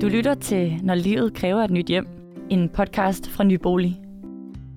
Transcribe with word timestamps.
Du 0.00 0.08
lytter 0.08 0.34
til 0.34 0.78
Når 0.82 0.94
livet 0.94 1.34
kræver 1.34 1.64
et 1.64 1.70
nyt 1.70 1.86
hjem, 1.86 2.06
en 2.50 2.68
podcast 2.68 3.30
fra 3.30 3.44
Nybolig. 3.44 4.00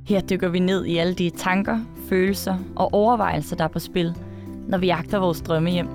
Her 0.08 0.22
dykker 0.22 0.50
vi 0.50 0.60
ned 0.60 0.86
i 0.86 0.98
alle 0.98 1.14
de 1.14 1.30
tanker, 1.30 1.80
følelser 2.10 2.58
og 2.76 2.94
overvejelser, 2.94 3.56
der 3.56 3.64
er 3.64 3.68
på 3.68 3.80
spil, 3.80 4.16
når 4.68 4.78
vi 4.78 4.86
jagter 4.86 5.20
vores 5.20 5.42
drømmehjem. 5.42 5.88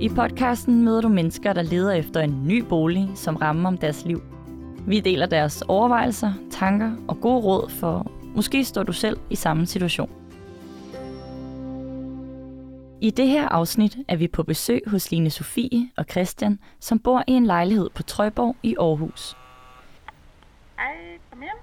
I 0.00 0.08
podcasten 0.08 0.84
møder 0.84 1.00
du 1.00 1.08
mennesker, 1.08 1.52
der 1.52 1.62
leder 1.62 1.92
efter 1.92 2.20
en 2.20 2.44
ny 2.46 2.64
bolig, 2.68 3.08
som 3.14 3.36
rammer 3.36 3.68
om 3.68 3.78
deres 3.78 4.04
liv. 4.04 4.22
Vi 4.86 5.00
deler 5.00 5.26
deres 5.26 5.62
overvejelser, 5.62 6.32
tanker 6.50 6.92
og 7.08 7.20
gode 7.20 7.40
råd 7.40 7.70
for, 7.70 8.12
måske 8.34 8.64
står 8.64 8.82
du 8.82 8.92
selv 8.92 9.16
i 9.30 9.34
samme 9.34 9.66
situation. 9.66 10.10
I 13.02 13.10
det 13.10 13.28
her 13.28 13.48
afsnit 13.48 13.98
er 14.08 14.16
vi 14.16 14.28
på 14.28 14.42
besøg 14.42 14.82
hos 14.86 15.10
Line 15.10 15.30
Sofie 15.30 15.90
og 15.96 16.04
Christian, 16.10 16.58
som 16.80 16.98
bor 16.98 17.24
i 17.26 17.32
en 17.32 17.46
lejlighed 17.46 17.90
på 17.94 18.02
Trøjborg 18.02 18.56
i 18.62 18.76
Aarhus. 18.78 19.36
Hej, 20.78 21.18
kom 21.30 21.40
hjem. 21.40 21.56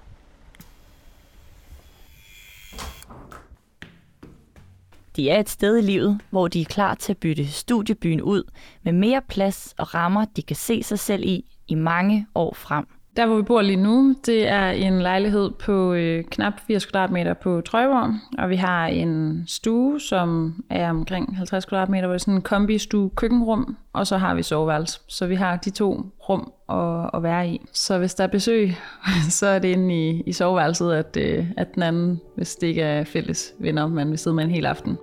De 5.16 5.30
er 5.30 5.40
et 5.40 5.48
sted 5.48 5.78
i 5.78 5.80
livet, 5.80 6.20
hvor 6.30 6.48
de 6.48 6.60
er 6.60 6.64
klar 6.64 6.94
til 6.94 7.12
at 7.12 7.18
bytte 7.18 7.46
studiebyen 7.46 8.22
ud 8.22 8.42
med 8.82 8.92
mere 8.92 9.22
plads 9.28 9.74
og 9.78 9.94
rammer, 9.94 10.24
de 10.24 10.42
kan 10.42 10.56
se 10.56 10.82
sig 10.82 10.98
selv 10.98 11.24
i 11.24 11.44
i 11.68 11.74
mange 11.74 12.26
år 12.34 12.54
frem. 12.54 12.86
Der, 13.16 13.26
hvor 13.26 13.36
vi 13.36 13.42
bor 13.42 13.62
lige 13.62 13.76
nu, 13.76 14.14
det 14.26 14.48
er 14.48 14.70
en 14.70 15.02
lejlighed 15.02 15.50
på 15.50 15.92
øh, 15.92 16.24
knap 16.24 16.52
80 16.66 16.86
kvadratmeter 16.86 17.34
på 17.34 17.60
Trøjborg, 17.60 18.14
og 18.38 18.50
vi 18.50 18.56
har 18.56 18.86
en 18.86 19.44
stue, 19.46 20.00
som 20.00 20.54
er 20.70 20.90
omkring 20.90 21.36
50 21.36 21.64
kvadratmeter, 21.64 22.06
hvor 22.06 22.12
det 22.12 22.20
er 22.20 22.24
sådan 22.24 22.34
en 22.34 22.42
kombi-stue 22.42 23.10
køkkenrum, 23.10 23.76
og 23.92 24.06
så 24.06 24.16
har 24.16 24.34
vi 24.34 24.42
soveværelse. 24.42 25.00
Så 25.08 25.26
vi 25.26 25.34
har 25.34 25.56
de 25.56 25.70
to 25.70 26.02
rum 26.28 26.52
at, 26.68 27.10
at 27.14 27.22
være 27.22 27.48
i. 27.48 27.60
Så 27.72 27.98
hvis 27.98 28.14
der 28.14 28.24
er 28.24 28.28
besøg, 28.28 28.76
så 29.38 29.46
er 29.46 29.58
det 29.58 29.68
inde 29.68 29.94
i, 29.94 30.22
i 30.26 30.32
soveværelset, 30.32 30.92
at, 30.92 31.16
øh, 31.16 31.46
at 31.56 31.74
den 31.74 31.82
anden, 31.82 32.20
hvis 32.36 32.56
det 32.56 32.66
ikke 32.66 32.82
er 32.82 33.04
fælles 33.04 33.52
venner, 33.58 33.86
man 33.86 34.10
vil 34.10 34.18
sidde 34.18 34.36
med 34.36 34.44
en 34.44 34.50
hel 34.50 34.66
aften. 34.66 34.98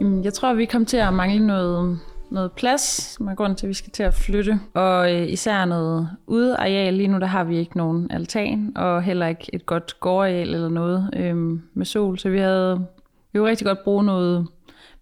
Jamen, 0.00 0.24
Jeg 0.24 0.32
tror, 0.32 0.54
vi 0.54 0.64
kommer 0.64 0.86
til 0.86 0.96
at 0.96 1.14
mangle 1.14 1.46
noget 1.46 1.98
noget 2.32 2.52
plads, 2.52 2.80
som 2.80 3.28
er 3.28 3.34
grunden 3.34 3.56
til, 3.56 3.66
at 3.66 3.68
vi 3.68 3.74
skal 3.74 3.92
til 3.92 4.02
at 4.02 4.14
flytte. 4.14 4.60
Og 4.74 5.14
øh, 5.14 5.28
især 5.28 5.64
noget 5.64 6.08
udeareal. 6.26 6.94
Lige 6.94 7.08
nu 7.08 7.18
der 7.18 7.26
har 7.26 7.44
vi 7.44 7.58
ikke 7.58 7.76
nogen 7.76 8.10
altan, 8.10 8.72
og 8.76 9.02
heller 9.02 9.26
ikke 9.26 9.54
et 9.54 9.66
godt 9.66 10.00
gårdareal 10.00 10.54
eller 10.54 10.68
noget 10.68 11.10
øh, 11.16 11.36
med 11.74 11.84
sol. 11.84 12.18
Så 12.18 12.28
vi 12.28 12.38
havde 12.38 12.86
vi 13.32 13.38
ville 13.38 13.48
rigtig 13.48 13.66
godt 13.66 13.84
bruge 13.84 14.04
noget 14.04 14.46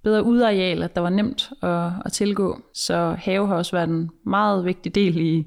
bedre 0.03 0.25
udeareal, 0.25 0.83
at 0.83 0.95
der 0.95 1.01
var 1.01 1.11
nemt 1.11 1.51
at, 1.63 1.91
at 2.05 2.13
tilgå. 2.13 2.61
Så 2.75 3.15
have 3.19 3.47
har 3.47 3.55
også 3.55 3.77
været 3.77 3.89
en 3.89 4.11
meget 4.25 4.65
vigtig 4.65 4.95
del 4.95 5.21
i, 5.21 5.47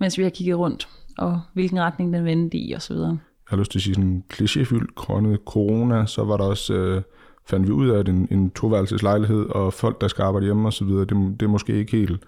mens 0.00 0.18
vi 0.18 0.22
har 0.22 0.30
kigget 0.30 0.58
rundt, 0.58 0.88
og 1.18 1.40
hvilken 1.52 1.80
retning 1.80 2.12
den 2.12 2.24
vendte 2.24 2.58
i 2.58 2.74
osv. 2.74 2.96
Jeg 2.96 3.18
har 3.46 3.56
lyst 3.56 3.70
til 3.70 3.78
at 3.78 3.82
sige 3.82 3.94
sådan 3.94 4.24
klichéfyldt 4.32 4.94
grundet 4.94 5.40
corona, 5.46 6.06
så 6.06 6.24
var 6.24 6.36
der 6.36 6.44
også... 6.44 6.74
Øh 6.74 7.02
fandt 7.48 7.66
vi 7.66 7.72
ud 7.72 7.88
af, 7.88 7.98
at 7.98 8.08
en, 8.08 8.28
en 8.30 8.50
toværelseslejlighed 8.50 9.46
og 9.50 9.72
folk, 9.72 10.00
der 10.00 10.08
skal 10.08 10.22
arbejde 10.22 10.46
hjemme 10.46 10.68
osv., 10.68 10.86
det, 10.86 11.10
det 11.10 11.42
er 11.42 11.48
måske 11.48 11.72
ikke 11.72 11.96
helt 11.96 12.20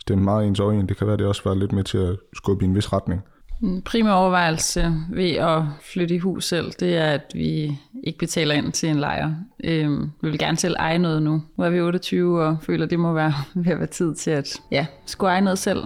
stemt 0.00 0.22
meget 0.22 0.46
ens 0.46 0.60
øje. 0.60 0.86
Det 0.88 0.96
kan 0.96 1.06
være, 1.06 1.16
det 1.16 1.26
også 1.26 1.42
var 1.44 1.54
lidt 1.54 1.72
med 1.72 1.84
til 1.84 1.98
at 1.98 2.16
skubbe 2.34 2.64
i 2.64 2.68
en 2.68 2.74
vis 2.74 2.92
retning. 2.92 3.22
En 3.62 3.82
primær 3.82 4.12
overvejelse 4.12 4.94
ved 5.12 5.30
at 5.30 5.62
flytte 5.80 6.14
i 6.14 6.18
hus 6.18 6.44
selv, 6.44 6.72
det 6.80 6.96
er, 6.96 7.06
at 7.06 7.22
vi 7.34 7.78
ikke 8.04 8.18
betaler 8.18 8.54
ind 8.54 8.72
til 8.72 8.88
en 8.88 8.96
lejer. 8.96 9.34
Øhm, 9.64 10.10
vi 10.22 10.30
vil 10.30 10.38
gerne 10.38 10.56
selv 10.56 10.74
eje 10.78 10.98
noget 10.98 11.22
nu. 11.22 11.42
Nu 11.58 11.64
er 11.64 11.70
vi 11.70 11.80
28 11.80 12.42
og 12.42 12.56
føler, 12.62 12.84
at 12.84 12.90
det 12.90 12.98
må 12.98 13.12
være 13.12 13.32
ved 13.64 13.72
at 13.72 13.78
være 13.78 13.86
tid 13.86 14.14
til 14.14 14.30
at 14.30 14.60
ja, 14.70 14.86
skulle 15.06 15.30
eje 15.30 15.40
noget 15.40 15.58
selv. 15.58 15.84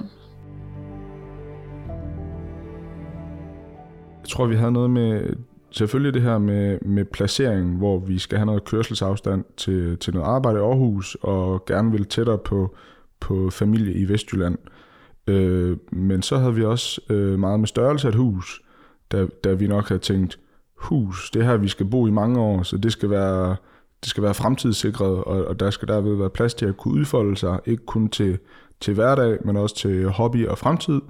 Jeg 4.21 4.29
tror, 4.29 4.47
vi 4.47 4.57
havde 4.57 4.73
noget 4.73 4.91
med 4.91 5.37
selvfølgelig 5.71 6.15
det 6.15 6.23
her 6.23 6.39
med, 6.39 6.79
med 6.81 7.05
placeringen, 7.05 7.77
hvor 7.77 7.99
vi 7.99 8.19
skal 8.19 8.39
have 8.39 8.47
noget 8.47 8.65
kørselsafstand 8.65 9.45
til, 9.57 9.99
til 9.99 10.15
noget 10.15 10.27
arbejde 10.27 10.59
i 10.59 10.63
Aarhus, 10.63 11.17
og 11.23 11.65
gerne 11.65 11.93
vil 11.93 12.05
tættere 12.05 12.39
på, 12.39 12.77
på 13.21 13.51
familie 13.51 13.95
i 13.95 14.09
Vestjylland. 14.09 14.59
Øh, 15.27 15.77
men 15.93 16.23
så 16.23 16.39
havde 16.39 16.55
vi 16.55 16.65
også 16.65 17.01
øh, 17.11 17.39
meget 17.39 17.61
med 17.61 17.69
størrelse 17.69 18.09
af 18.09 18.13
et 18.13 18.17
hus, 18.17 18.63
da, 19.13 19.27
da 19.45 19.53
vi 19.53 19.67
nok 19.67 19.89
havde 19.89 20.03
tænkt, 20.03 20.39
hus, 20.75 21.31
det 21.31 21.45
her 21.45 21.57
vi 21.57 21.69
skal 21.69 21.87
bo 21.87 22.07
i 22.07 22.11
mange 22.11 22.41
år, 22.41 22.63
så 22.63 22.77
det 22.77 22.93
skal 22.93 23.11
være, 23.11 23.57
det 24.01 24.09
skal 24.09 24.23
være 24.23 24.35
fremtidssikret, 24.35 25.25
og, 25.25 25.45
og 25.45 25.61
der 25.61 25.71
skal 25.71 25.89
derved 25.89 26.17
være 26.17 26.31
plads 26.31 26.55
til 26.55 26.67
at 26.67 26.77
kunne 26.77 26.95
udfolde 26.95 27.37
sig, 27.37 27.61
ikke 27.67 27.87
kun 27.87 28.09
til, 28.09 28.39
til 28.81 28.95
hverdag, 28.95 29.39
men 29.45 29.57
også 29.57 29.77
til 29.77 30.09
hobby 30.09 30.47
og 30.47 30.59
fremtid. 30.59 31.01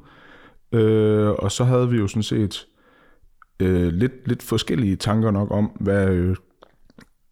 Øh, 0.73 1.31
og 1.31 1.53
så 1.53 1.65
havde 1.65 1.89
vi 1.89 1.97
jo 1.97 2.07
sådan 2.07 2.23
set 2.23 2.67
øh, 3.63 3.93
lidt, 3.93 4.29
lidt 4.29 4.43
forskellige 4.43 4.97
tanker 4.97 5.31
nok 5.31 5.51
om, 5.51 5.71
hvad, 5.81 6.09
øh, 6.09 6.37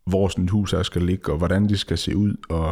hvor 0.07 0.29
sådan 0.29 0.45
et 0.45 0.51
hus 0.51 0.71
her 0.71 0.83
skal 0.83 1.03
ligge, 1.03 1.33
og 1.33 1.39
hvordan 1.39 1.69
det 1.69 1.79
skal 1.79 1.99
se 1.99 2.17
ud, 2.17 2.35
og, 2.49 2.67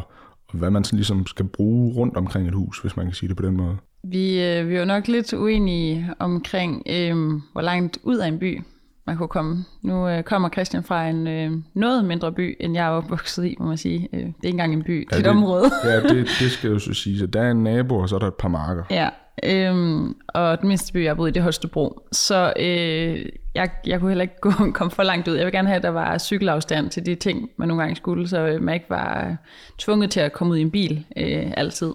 og 0.48 0.54
hvad 0.58 0.70
man 0.70 0.84
sådan 0.84 0.96
ligesom 0.96 1.26
skal 1.26 1.46
bruge 1.46 1.94
rundt 1.94 2.16
omkring 2.16 2.48
et 2.48 2.54
hus, 2.54 2.78
hvis 2.78 2.96
man 2.96 3.06
kan 3.06 3.14
sige 3.14 3.28
det 3.28 3.36
på 3.36 3.42
den 3.42 3.56
måde. 3.56 3.76
Vi, 4.04 4.42
øh, 4.44 4.68
vi 4.68 4.74
er 4.74 4.78
jo 4.78 4.84
nok 4.84 5.08
lidt 5.08 5.32
uenige 5.32 6.14
omkring, 6.18 6.82
øh, 6.90 7.16
hvor 7.52 7.60
langt 7.60 7.98
ud 8.02 8.16
af 8.16 8.28
en 8.28 8.38
by 8.38 8.60
man 9.06 9.16
kunne 9.16 9.28
komme. 9.28 9.64
Nu 9.82 10.08
øh, 10.08 10.22
kommer 10.22 10.48
Christian 10.48 10.82
fra 10.84 11.08
en 11.08 11.26
øh, 11.26 11.52
noget 11.74 12.04
mindre 12.04 12.32
by, 12.32 12.56
end 12.60 12.74
jeg 12.74 12.86
er 12.86 12.90
opvokset 12.90 13.44
i, 13.44 13.56
må 13.58 13.66
man 13.66 13.76
sige. 13.76 14.08
Øh, 14.12 14.20
det 14.20 14.26
er 14.26 14.28
ikke 14.28 14.48
engang 14.48 14.72
en 14.72 14.82
by, 14.82 15.06
det 15.10 15.16
er 15.16 15.20
et 15.20 15.26
område. 15.26 15.70
ja, 15.84 16.00
det, 16.00 16.28
det 16.40 16.50
skal 16.50 16.70
jo 16.70 16.78
så 16.78 16.94
sige. 16.94 17.18
Så 17.18 17.26
der 17.26 17.42
er 17.42 17.50
en 17.50 17.62
nabo, 17.62 17.96
og 17.96 18.08
så 18.08 18.14
er 18.14 18.18
der 18.18 18.26
et 18.26 18.34
par 18.34 18.48
marker. 18.48 18.84
Ja, 18.90 19.08
Øhm, 19.44 20.14
og 20.28 20.60
den 20.60 20.68
mindste 20.68 20.92
by, 20.92 21.02
jeg 21.02 21.10
har 21.10 21.14
boet 21.14 21.28
i, 21.28 21.32
det 21.32 21.40
er 21.40 21.44
Holstebro. 21.44 22.00
Så 22.12 22.52
øh, 22.60 23.26
jeg, 23.56 23.70
jeg 23.86 24.00
kunne 24.00 24.10
heller 24.10 24.22
ikke 24.22 24.40
gå, 24.40 24.50
komme 24.78 24.90
for 24.90 25.02
langt 25.02 25.28
ud. 25.28 25.34
Jeg 25.34 25.44
vil 25.44 25.52
gerne 25.52 25.68
have, 25.68 25.76
at 25.76 25.82
der 25.82 25.88
var 25.88 26.18
cykelafstand 26.18 26.90
til 26.90 27.06
de 27.06 27.14
ting, 27.14 27.50
man 27.56 27.68
nogle 27.68 27.82
gange 27.82 27.96
skulle, 27.96 28.28
så 28.28 28.38
øh, 28.38 28.62
man 28.62 28.74
ikke 28.74 28.90
var 28.90 29.26
øh, 29.26 29.34
tvunget 29.78 30.10
til 30.10 30.20
at 30.20 30.32
komme 30.32 30.52
ud 30.52 30.58
i 30.58 30.60
en 30.60 30.70
bil 30.70 31.04
øh, 31.16 31.52
altid. 31.56 31.92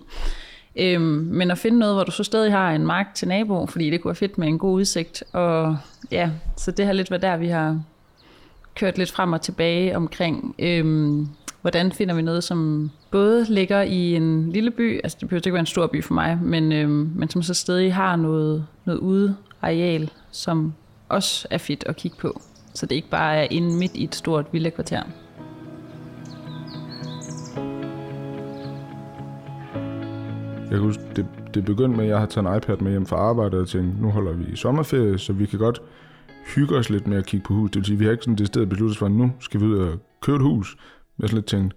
Øhm, 0.76 1.04
men 1.32 1.52
at 1.52 1.58
finde 1.58 1.80
noget, 1.80 1.96
hvor 1.96 2.04
du 2.04 2.12
så 2.12 2.24
stadig 2.24 2.52
har 2.52 2.72
en 2.72 2.86
mark 2.86 3.06
til 3.16 3.28
nabo, 3.28 3.66
fordi 3.66 3.90
det 3.90 4.02
kunne 4.02 4.10
være 4.10 4.16
fedt 4.16 4.38
med 4.38 4.48
en 4.48 4.60
god 4.60 4.74
udsigt. 4.74 5.24
Og 5.34 5.78
ja, 6.12 6.30
så 6.58 6.72
det 6.72 6.86
har 6.86 6.94
lidt 6.94 7.12
været 7.12 7.22
der, 7.22 7.38
vi 7.38 7.48
har 7.48 7.82
kørt 8.76 8.98
lidt 8.98 9.12
frem 9.12 9.34
og 9.34 9.42
tilbage 9.42 9.96
omkring, 9.96 10.56
øhm, 10.60 11.28
hvordan 11.62 11.92
finder 11.92 12.16
vi 12.16 12.22
noget, 12.22 12.44
som 12.44 12.92
både 13.12 13.46
ligger 13.50 13.82
i 13.82 14.16
en 14.16 14.52
lille 14.52 14.72
by, 14.72 15.00
altså 15.04 15.18
det 15.22 15.30
behøver 15.30 15.42
ikke 15.46 15.54
være 15.54 15.60
en 15.60 15.66
stor 15.66 15.88
by 15.88 16.04
for 16.04 16.14
mig, 16.14 16.40
men, 16.42 16.72
øhm, 16.72 17.12
men 17.16 17.30
som 17.30 17.44
så 17.44 17.54
stadig 17.54 17.94
har 17.94 18.16
noget, 18.16 18.66
noget 18.86 19.00
ude 19.00 19.36
areal, 19.62 20.10
som 20.32 20.74
også 21.12 21.48
er 21.50 21.58
fedt 21.58 21.84
at 21.88 21.96
kigge 21.96 22.18
på. 22.18 22.42
Så 22.74 22.86
det 22.86 22.96
ikke 22.96 23.10
bare 23.10 23.36
er 23.36 23.48
inde 23.52 23.78
midt 23.78 23.96
i 23.96 24.04
et 24.04 24.16
stort 24.16 24.46
villakvarter. 24.52 25.04
Jeg 30.62 30.80
kan 30.80 30.80
huske, 30.80 31.04
det, 31.16 31.26
det 31.54 31.66
begyndte 31.66 31.98
med, 31.98 32.06
at 32.06 32.10
jeg 32.10 32.20
har 32.20 32.26
taget 32.26 32.48
en 32.48 32.58
iPad 32.58 32.78
med 32.78 32.92
hjem 32.92 33.06
fra 33.06 33.16
arbejde 33.16 33.60
og 33.60 33.68
tænkte, 33.68 34.02
nu 34.02 34.10
holder 34.10 34.34
vi 34.34 34.56
sommerferie, 34.56 35.18
så 35.18 35.34
vi 35.34 35.46
kan 35.46 35.60
godt 35.60 35.82
hygge 36.56 36.76
os 36.76 36.90
lidt 36.90 37.08
med 37.08 37.18
at 37.18 37.26
kigge 37.26 37.46
på 37.48 37.54
hus. 37.54 37.72
Det 37.72 37.80
vil 37.80 37.86
sige, 37.86 37.98
vi 37.98 38.06
har 38.06 38.12
ikke 38.12 38.24
sådan 38.24 38.36
det 38.36 38.48
sted 38.48 38.66
besluttet 38.66 38.98
for, 38.98 39.06
at 39.06 39.12
nu 39.12 39.32
skal 39.40 39.60
vi 39.62 39.66
ud 39.66 39.78
og 39.78 40.00
købe 40.22 40.36
et 40.36 40.42
hus. 40.42 40.76
Jeg 41.18 41.24
har 41.24 41.28
sådan 41.28 41.38
lidt 41.38 41.46
tænkt, 41.46 41.76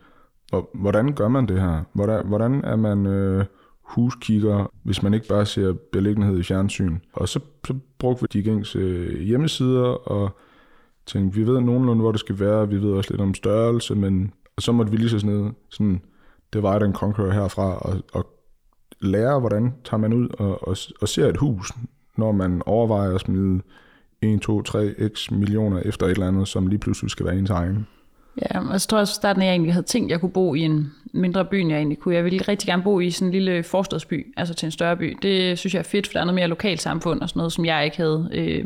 hvordan 0.75 1.12
gør 1.12 1.28
man 1.28 1.47
det 1.47 1.61
her? 1.61 1.83
Hvordan, 1.93 2.27
hvordan 2.27 2.65
er 2.65 2.77
man 2.77 3.06
øh, 3.06 3.45
huskigger, 3.84 4.72
hvis 4.83 5.03
man 5.03 5.15
ikke 5.15 5.28
bare 5.28 5.47
ser 5.47 5.72
beliggenhed 5.93 6.39
i 6.39 6.43
fjernsyn? 6.43 6.99
Og 7.12 7.28
så, 7.28 7.41
så 7.67 7.75
brugte 7.99 8.22
vi 8.22 8.27
de 8.33 8.43
gængse 8.43 8.78
øh, 8.78 9.21
hjemmesider 9.21 10.09
og 10.09 10.31
tænkte, 11.06 11.39
vi 11.39 11.47
ved 11.47 11.61
nogenlunde, 11.61 12.03
hvor 12.03 12.12
det 12.12 12.21
skal 12.21 12.41
være, 12.41 12.69
vi 12.69 12.83
ved 12.83 12.93
også 12.93 13.11
lidt 13.11 13.21
om 13.21 13.34
størrelse, 13.34 13.95
men 13.95 14.33
og 14.56 14.62
så 14.62 14.72
måtte 14.72 14.93
vi 14.93 14.97
lige 14.97 15.09
så 15.09 15.19
sådan, 15.19 15.56
sådan 15.71 16.00
det 16.53 16.63
var 16.63 16.78
den 16.78 16.92
conqueror 16.92 17.31
herfra, 17.31 17.78
og, 17.78 18.03
og 18.13 18.27
lære, 19.01 19.41
hvordan 19.41 19.75
tager 19.84 19.98
man 19.98 20.13
ud 20.13 20.28
og, 20.28 20.69
og, 20.69 20.77
og 21.01 21.09
ser 21.09 21.28
et 21.28 21.37
hus, 21.37 21.72
når 22.16 22.33
man 22.33 22.63
overvejer 22.66 23.15
at 23.15 23.21
smide 23.21 23.63
1, 24.22 24.41
2, 24.41 24.63
3, 24.63 24.95
x 25.15 25.30
millioner 25.30 25.80
efter 25.80 26.07
et 26.07 26.10
eller 26.10 26.28
andet, 26.28 26.48
som 26.48 26.66
lige 26.66 26.78
pludselig 26.78 27.10
skal 27.10 27.27
være 27.27 27.39
ens 27.39 27.51
egen. 27.51 27.87
Ja, 28.42 28.69
og 28.71 28.81
så 28.81 28.89
tror 28.89 28.98
jeg 28.98 29.03
også, 29.03 29.15
starten, 29.15 29.42
at 29.42 29.47
jeg 29.47 29.53
egentlig 29.53 29.72
havde 29.72 29.86
tænkt, 29.86 30.07
at 30.07 30.10
jeg 30.10 30.21
kunne 30.21 30.33
bo 30.33 30.54
i 30.54 30.60
en 30.60 30.92
mindre 31.13 31.45
by, 31.45 31.54
end 31.54 31.71
jeg 31.71 31.78
egentlig 31.78 31.98
kunne. 31.98 32.15
Jeg 32.15 32.25
ville 32.25 32.42
rigtig 32.48 32.66
gerne 32.66 32.83
bo 32.83 33.01
i 33.01 33.10
sådan 33.10 33.28
en 33.28 33.33
lille 33.33 33.63
forstadsby, 33.63 34.34
altså 34.36 34.54
til 34.54 34.66
en 34.66 34.72
større 34.72 34.97
by. 34.97 35.19
Det 35.22 35.59
synes 35.59 35.75
jeg 35.75 35.78
er 35.78 35.84
fedt, 35.84 36.07
for 36.07 36.13
der 36.13 36.21
er 36.21 36.25
noget 36.25 36.34
mere 36.34 36.48
lokalt 36.48 36.83
samfund 36.83 37.21
og 37.21 37.28
sådan 37.28 37.39
noget, 37.39 37.53
som 37.53 37.65
jeg 37.65 37.84
ikke 37.84 37.97
havde. 37.97 38.28
Øh, 38.33 38.65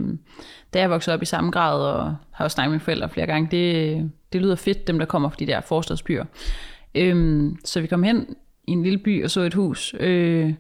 da 0.75 0.79
jeg 0.79 0.91
voksede 0.91 1.15
op 1.15 1.23
i 1.23 1.27
samme 1.27 1.51
grad, 1.51 1.81
og 1.81 2.17
har 2.31 2.45
også 2.45 2.55
snakket 2.55 2.73
med 2.73 2.81
forældre 2.81 3.09
flere 3.09 3.27
gange, 3.27 3.49
det, 3.51 4.11
det 4.33 4.41
lyder 4.41 4.57
fedt, 4.57 4.87
dem 4.87 4.99
der 4.99 5.07
kommer 5.07 5.29
fra 5.29 5.37
de 5.39 5.47
der 5.47 5.61
forstadsbyer. 5.61 6.25
Øh, 6.95 7.47
så 7.65 7.81
vi 7.81 7.87
kom 7.87 8.03
hen 8.03 8.27
i 8.67 8.73
en 8.73 8.83
lille 8.83 8.99
by 8.99 9.25
og 9.25 9.31
så 9.31 9.41
et 9.41 9.55
hus. 9.55 9.95
Øh, 10.01 10.55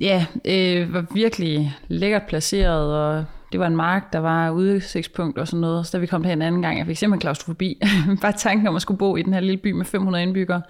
ja, 0.00 0.26
øh, 0.44 0.94
var 0.94 1.06
virkelig 1.14 1.76
lækkert 1.88 2.22
placeret, 2.22 2.94
og 2.94 3.24
det 3.52 3.60
var 3.60 3.66
en 3.66 3.76
mark, 3.76 4.12
der 4.12 4.18
var 4.18 4.50
udsigtspunkt 4.50 5.38
og 5.38 5.48
sådan 5.48 5.60
noget. 5.60 5.86
Så 5.86 5.96
da 5.96 6.00
vi 6.00 6.06
kom 6.06 6.24
hen 6.24 6.38
en 6.38 6.42
anden 6.42 6.62
gang, 6.62 6.78
jeg 6.78 6.86
fik 6.86 6.96
simpelthen 6.96 7.20
klaustrofobi. 7.20 7.80
Bare 8.22 8.32
tanken 8.32 8.66
om 8.66 8.76
at 8.76 8.82
skulle 8.82 8.98
bo 8.98 9.16
i 9.16 9.22
den 9.22 9.32
her 9.32 9.40
lille 9.40 9.56
by 9.56 9.72
med 9.72 9.84
500 9.84 10.22
indbyggere. 10.22 10.62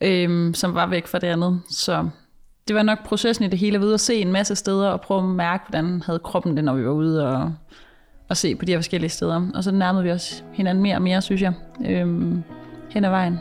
øhm, 0.00 0.54
som 0.54 0.74
var 0.74 0.86
væk 0.86 1.06
fra 1.06 1.18
det 1.18 1.26
andet. 1.26 1.60
Så 1.70 2.08
det 2.68 2.76
var 2.76 2.82
nok 2.82 3.04
processen 3.04 3.44
i 3.44 3.48
det 3.48 3.58
hele, 3.58 3.74
at 3.74 3.80
vide 3.80 3.94
at 3.94 4.00
se 4.00 4.14
en 4.14 4.32
masse 4.32 4.54
steder, 4.54 4.88
og 4.88 5.00
prøve 5.00 5.22
at 5.22 5.28
mærke, 5.28 5.64
hvordan 5.68 6.02
havde 6.06 6.18
kroppen 6.18 6.56
det, 6.56 6.64
når 6.64 6.74
vi 6.74 6.84
var 6.84 6.90
ude 6.90 7.28
og, 7.28 7.52
og 8.28 8.36
se 8.36 8.54
på 8.54 8.64
de 8.64 8.72
her 8.72 8.78
forskellige 8.78 9.10
steder. 9.10 9.50
Og 9.54 9.64
så 9.64 9.72
nærmede 9.72 10.04
vi 10.04 10.10
os 10.10 10.44
hinanden 10.52 10.82
mere 10.82 10.96
og 10.96 11.02
mere, 11.02 11.22
synes 11.22 11.42
jeg, 11.42 11.52
øhm, 11.86 12.42
hen 12.90 13.04
ad 13.04 13.10
vejen. 13.10 13.38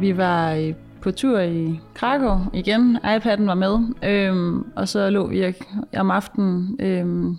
Vi 0.00 0.16
var 0.16 0.72
på 1.02 1.10
tur 1.10 1.40
i 1.40 1.80
Krakow 1.94 2.38
igen. 2.52 2.96
iPad'en 2.96 3.46
var 3.46 3.54
med, 3.54 3.78
øhm, 4.02 4.66
og 4.76 4.88
så 4.88 5.10
lå 5.10 5.26
vi 5.26 5.54
om 5.96 6.10
aftenen 6.10 6.76
øhm, 6.80 7.36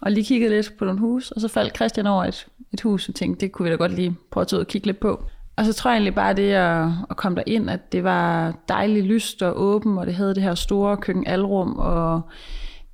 og 0.00 0.12
lige 0.12 0.24
kiggede 0.24 0.54
lidt 0.54 0.72
på 0.78 0.84
nogle 0.84 1.00
hus, 1.00 1.30
og 1.30 1.40
så 1.40 1.48
faldt 1.48 1.76
Christian 1.76 2.06
over 2.06 2.24
et, 2.24 2.46
et 2.72 2.80
hus, 2.80 3.08
og 3.08 3.14
tænkte, 3.14 3.40
det 3.40 3.52
kunne 3.52 3.64
vi 3.64 3.70
da 3.70 3.76
godt 3.76 3.92
lige 3.92 4.16
prøve 4.30 4.42
at 4.42 4.48
tage 4.48 4.58
ud 4.58 4.64
og 4.64 4.68
kigge 4.68 4.86
lidt 4.86 5.00
på. 5.00 5.24
Og 5.56 5.64
så 5.64 5.72
tror 5.72 5.90
jeg 5.90 5.96
egentlig 5.96 6.14
bare 6.14 6.34
det 6.34 6.52
at, 6.52 6.88
at 7.10 7.16
komme 7.16 7.42
ind, 7.46 7.70
at 7.70 7.92
det 7.92 8.04
var 8.04 8.54
dejligt 8.68 9.06
lyst 9.06 9.42
og 9.42 9.60
åben, 9.60 9.98
og 9.98 10.06
det 10.06 10.14
havde 10.14 10.34
det 10.34 10.42
her 10.42 10.54
store 10.54 10.96
køkkenalrum, 10.96 11.78
og 11.78 12.20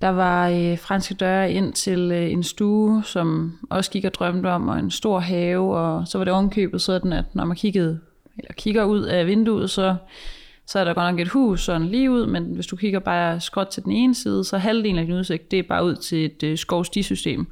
der 0.02 0.08
var 0.08 0.48
øh, 0.48 0.78
franske 0.78 1.14
døre 1.14 1.52
ind 1.52 1.72
til 1.72 2.12
øh, 2.12 2.30
en 2.30 2.42
stue, 2.42 3.02
som 3.04 3.58
også 3.70 3.90
gik 3.90 4.04
og 4.04 4.14
drømte 4.14 4.46
om, 4.46 4.68
og 4.68 4.78
en 4.78 4.90
stor 4.90 5.18
have, 5.18 5.76
og 5.76 6.08
så 6.08 6.18
var 6.18 6.24
det 6.24 6.34
ovenkøbet 6.34 6.82
sådan, 6.82 7.12
at 7.12 7.24
når 7.34 7.44
man 7.44 7.56
kiggede, 7.56 8.00
eller 8.38 8.52
kigger 8.52 8.84
ud 8.84 9.02
af 9.02 9.26
vinduet, 9.26 9.70
så, 9.70 9.96
så 10.66 10.78
er 10.78 10.84
der 10.84 10.94
godt 10.94 11.12
nok 11.12 11.20
et 11.20 11.28
hus 11.28 11.64
sådan 11.64 11.86
lige 11.86 12.10
ud, 12.10 12.26
men 12.26 12.44
hvis 12.44 12.66
du 12.66 12.76
kigger 12.76 12.98
bare 12.98 13.40
skråt 13.40 13.66
til 13.66 13.84
den 13.84 13.92
ene 13.92 14.14
side, 14.14 14.44
så 14.44 14.58
halvdelen 14.58 14.98
af 14.98 15.06
din 15.06 15.14
udsigt, 15.14 15.50
det 15.50 15.58
er 15.58 15.62
bare 15.62 15.84
ud 15.84 15.96
til 15.96 16.24
et 16.24 16.42
øh, 16.42 16.58
skovstisystem. 16.58 17.46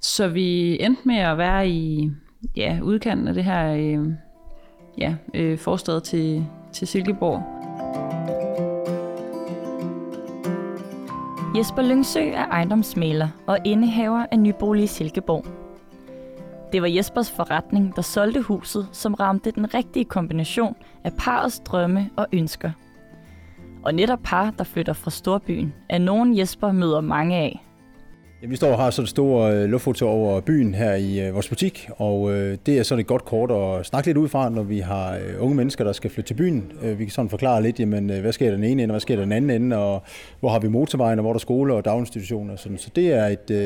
Så 0.00 0.28
vi 0.28 0.78
endte 0.82 1.02
med 1.04 1.16
at 1.16 1.38
være 1.38 1.68
i 1.68 2.10
ja, 2.56 2.78
udkanten 2.82 3.28
af 3.28 3.34
det 3.34 3.44
her 3.44 3.74
øh, 3.74 4.06
ja, 4.98 5.14
øh, 5.34 5.58
forstad 5.58 6.00
til, 6.00 6.46
til 6.72 6.88
Silkeborg. 6.88 7.42
Jesper 11.56 11.82
Lyngsø 11.82 12.20
er 12.20 12.46
ejendomsmaler 12.46 13.28
og 13.46 13.58
indehaver 13.64 14.26
af 14.30 14.38
Nybolig 14.38 14.84
i 14.84 14.86
Silkeborg. 14.86 15.61
Det 16.72 16.82
var 16.82 16.88
Jespers 16.88 17.30
forretning, 17.30 17.96
der 17.96 18.02
solgte 18.02 18.42
huset, 18.42 18.88
som 18.92 19.14
ramte 19.14 19.50
den 19.50 19.74
rigtige 19.74 20.04
kombination 20.04 20.76
af 21.04 21.12
parets 21.18 21.60
drømme 21.60 22.10
og 22.16 22.26
ønsker. 22.32 22.70
Og 23.84 23.94
netop 23.94 24.18
par, 24.24 24.50
der 24.50 24.64
flytter 24.64 24.92
fra 24.92 25.10
storbyen, 25.10 25.74
er 25.88 25.98
nogen 25.98 26.38
Jesper 26.38 26.72
møder 26.72 27.00
mange 27.00 27.36
af– 27.36 27.64
Ja, 28.42 28.46
vi 28.46 28.56
står 28.56 28.72
og 28.72 28.78
har 28.78 28.90
sådan 28.90 29.02
en 29.04 29.06
stor 29.06 29.40
øh, 29.40 29.64
luftfoto 29.64 30.08
over 30.08 30.40
byen 30.40 30.74
her 30.74 30.94
i 30.94 31.26
øh, 31.26 31.34
vores 31.34 31.48
butik, 31.48 31.88
og 31.96 32.32
øh, 32.32 32.58
det 32.66 32.78
er 32.78 32.82
sådan 32.82 33.00
et 33.00 33.06
godt 33.06 33.24
kort 33.24 33.50
at 33.50 33.86
snakke 33.86 34.08
lidt 34.08 34.18
ud 34.18 34.28
fra, 34.28 34.48
når 34.48 34.62
vi 34.62 34.78
har 34.78 35.14
øh, 35.14 35.42
unge 35.42 35.56
mennesker, 35.56 35.84
der 35.84 35.92
skal 35.92 36.10
flytte 36.10 36.28
til 36.28 36.34
byen. 36.34 36.72
Øh, 36.82 36.98
vi 36.98 37.04
kan 37.04 37.12
sådan 37.12 37.28
forklare 37.28 37.62
lidt, 37.62 37.80
jamen, 37.80 38.10
øh, 38.10 38.20
hvad 38.20 38.32
sker 38.32 38.46
der 38.46 38.56
den 38.56 38.64
ene 38.64 38.82
ende, 38.82 38.92
og 38.92 38.94
hvad 38.94 39.00
sker 39.00 39.16
der 39.16 39.22
den 39.22 39.32
anden 39.32 39.50
ende, 39.50 39.76
og 39.76 40.02
hvor 40.40 40.48
har 40.48 40.58
vi 40.58 40.68
motorvejen, 40.68 41.18
og 41.18 41.22
hvor 41.22 41.30
er 41.30 41.34
der 41.34 41.38
skole 41.38 41.74
og 41.74 41.84
daginstitutioner. 41.84 42.56
Sådan. 42.56 42.78
Så 42.78 42.90
det 42.96 43.12
er 43.12 43.26
et 43.26 43.50
øh, 43.50 43.56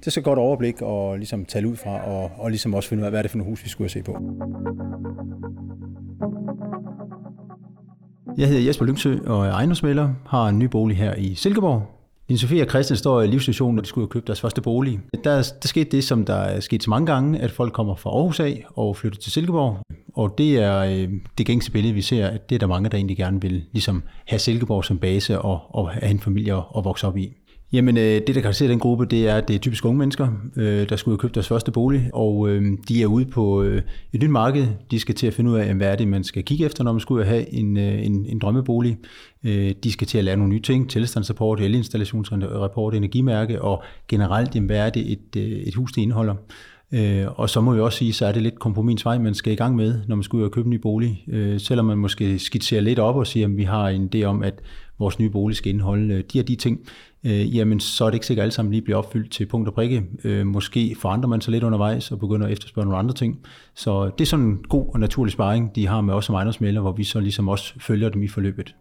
det 0.00 0.06
er 0.06 0.10
så 0.10 0.20
godt 0.20 0.38
overblik 0.38 0.74
at 0.82 1.18
ligesom 1.18 1.44
tale 1.44 1.68
ud 1.68 1.76
fra, 1.76 2.10
og, 2.10 2.30
og 2.38 2.50
ligesom 2.50 2.74
også 2.74 2.88
finde 2.88 3.00
ud 3.00 3.04
af, 3.04 3.12
hvad 3.12 3.20
er 3.20 3.22
det 3.22 3.30
for 3.30 3.38
nogle 3.38 3.50
hus, 3.50 3.64
vi 3.64 3.68
skulle 3.68 3.90
se 3.90 4.02
på. 4.02 4.16
Jeg 8.38 8.48
hedder 8.48 8.66
Jesper 8.66 8.84
Lyngsø 8.84 9.16
og 9.26 9.46
er 9.46 9.52
ejendomsmælder, 9.52 10.08
har 10.26 10.48
en 10.48 10.58
ny 10.58 10.64
bolig 10.64 10.96
her 10.96 11.14
i 11.14 11.34
Silkeborg, 11.34 11.95
din 12.28 12.38
Sofie 12.38 12.62
og 12.62 12.68
Christian 12.68 12.96
står 12.96 13.22
i 13.22 13.26
livssituationen, 13.26 13.74
når 13.74 13.82
de 13.82 13.88
skulle 13.88 14.08
købe 14.08 14.26
deres 14.26 14.40
første 14.40 14.62
bolig. 14.62 15.00
Der, 15.24 15.52
der 15.62 15.68
skete 15.68 15.90
det, 15.90 16.04
som 16.04 16.24
der 16.24 16.34
er 16.34 16.60
sket 16.60 16.82
så 16.82 16.90
mange 16.90 17.06
gange, 17.06 17.38
at 17.38 17.50
folk 17.50 17.72
kommer 17.72 17.94
fra 17.94 18.10
Aarhus 18.10 18.40
af 18.40 18.64
og 18.68 18.96
flytter 18.96 19.18
til 19.18 19.32
Silkeborg. 19.32 19.78
Og 20.14 20.34
det 20.38 20.56
er 20.56 20.78
øh, 20.78 21.08
det 21.38 21.46
gængse 21.46 21.72
billede, 21.72 21.94
vi 21.94 22.02
ser, 22.02 22.26
at 22.26 22.50
det 22.50 22.54
er 22.54 22.58
der 22.58 22.66
mange, 22.66 22.88
der 22.88 22.96
egentlig 22.96 23.16
gerne 23.16 23.40
vil 23.40 23.64
ligesom 23.72 24.02
have 24.26 24.38
Silkeborg 24.38 24.84
som 24.84 24.98
base 24.98 25.40
og, 25.40 25.60
og 25.68 25.90
have 25.90 26.10
en 26.10 26.20
familie 26.20 26.54
at, 26.54 26.62
at 26.76 26.84
vokse 26.84 27.06
op 27.06 27.16
i. 27.16 27.32
Jamen, 27.72 27.96
øh, 27.96 28.02
det 28.02 28.26
der 28.26 28.32
karakteriserer 28.32 28.68
den 28.68 28.78
gruppe, 28.78 29.06
det 29.06 29.28
er, 29.28 29.36
at 29.36 29.48
det 29.48 29.56
er 29.56 29.60
typisk 29.60 29.84
unge 29.84 29.98
mennesker, 29.98 30.28
øh, 30.56 30.88
der 30.88 30.96
skulle 30.96 31.12
have 31.12 31.18
købt 31.18 31.34
deres 31.34 31.48
første 31.48 31.72
bolig, 31.72 32.10
og 32.12 32.48
øh, 32.48 32.78
de 32.88 33.02
er 33.02 33.06
ude 33.06 33.24
på 33.24 33.62
øh, 33.62 33.82
et 34.12 34.22
nyt 34.22 34.30
marked. 34.30 34.66
De 34.90 35.00
skal 35.00 35.14
til 35.14 35.26
at 35.26 35.34
finde 35.34 35.50
ud 35.50 35.56
af, 35.56 35.74
hvad 35.74 35.88
er 35.88 35.96
det, 35.96 36.08
man 36.08 36.24
skal 36.24 36.44
kigge 36.44 36.64
efter, 36.64 36.84
når 36.84 36.92
man 36.92 37.00
skulle 37.00 37.24
have 37.24 37.54
en, 37.54 37.76
øh, 37.76 38.06
en, 38.06 38.26
en 38.28 38.38
drømmebolig. 38.38 38.96
Øh, 39.44 39.74
de 39.84 39.92
skal 39.92 40.06
til 40.06 40.18
at 40.18 40.24
lære 40.24 40.36
nogle 40.36 40.52
nye 40.52 40.60
ting, 40.60 40.90
tilstandsrapport, 40.90 41.60
elinstallationsrapport, 41.60 42.94
energimærke, 42.94 43.62
og 43.62 43.82
generelt, 44.08 44.54
jamen, 44.54 44.66
hvad 44.66 44.78
er 44.78 44.90
det, 44.90 45.12
et, 45.12 45.36
et 45.68 45.74
hus 45.74 45.92
det 45.92 46.02
indeholder. 46.02 46.34
Og 47.36 47.50
så 47.50 47.60
må 47.60 47.74
vi 47.74 47.80
også 47.80 47.98
sige, 47.98 48.12
så 48.12 48.26
er 48.26 48.32
det 48.32 48.42
lidt 48.42 48.58
kompromisvej, 48.58 49.18
man 49.18 49.34
skal 49.34 49.52
i 49.52 49.56
gang 49.56 49.76
med, 49.76 50.00
når 50.08 50.16
man 50.16 50.22
skal 50.22 50.36
ud 50.36 50.42
og 50.42 50.50
købe 50.50 50.66
en 50.66 50.70
ny 50.70 50.80
bolig. 50.80 51.24
Selvom 51.58 51.86
man 51.86 51.98
måske 51.98 52.38
skitserer 52.38 52.80
lidt 52.80 52.98
op 52.98 53.16
og 53.16 53.26
siger, 53.26 53.46
at 53.46 53.56
vi 53.56 53.62
har 53.62 53.88
en 53.88 54.10
idé 54.14 54.22
om, 54.22 54.42
at 54.42 54.60
vores 54.98 55.18
nye 55.18 55.30
bolig 55.30 55.56
skal 55.56 55.72
indeholde 55.72 56.22
de 56.22 56.40
og 56.40 56.48
de 56.48 56.56
ting, 56.56 56.80
øh, 57.26 57.56
jamen 57.56 57.80
så 57.80 58.04
er 58.04 58.10
det 58.10 58.14
ikke 58.14 58.26
sikkert 58.26 58.42
alle 58.42 58.52
sammen 58.52 58.72
lige 58.72 58.82
bliver 58.82 58.98
opfyldt 58.98 59.32
til 59.32 59.46
punkt 59.46 59.68
og 59.68 59.74
prikke. 59.74 60.02
Øh, 60.24 60.46
måske 60.46 60.96
forandrer 61.00 61.28
man 61.28 61.40
sig 61.40 61.52
lidt 61.52 61.64
undervejs 61.64 62.12
og 62.12 62.18
begynder 62.18 62.46
at 62.46 62.52
efterspørge 62.52 62.84
nogle 62.84 62.98
andre 62.98 63.14
ting. 63.14 63.38
Så 63.74 64.04
det 64.04 64.20
er 64.20 64.26
sådan 64.26 64.44
en 64.44 64.58
god 64.68 64.86
og 64.94 65.00
naturlig 65.00 65.32
sparring, 65.32 65.74
de 65.74 65.86
har 65.86 66.00
med 66.00 66.14
os 66.14 66.24
som 66.24 66.34
ejendomsmælder, 66.34 66.80
hvor 66.80 66.92
vi 66.92 67.04
så 67.04 67.20
ligesom 67.20 67.48
også 67.48 67.74
følger 67.80 68.08
dem 68.08 68.22
i 68.22 68.28
forløbet. 68.28 68.74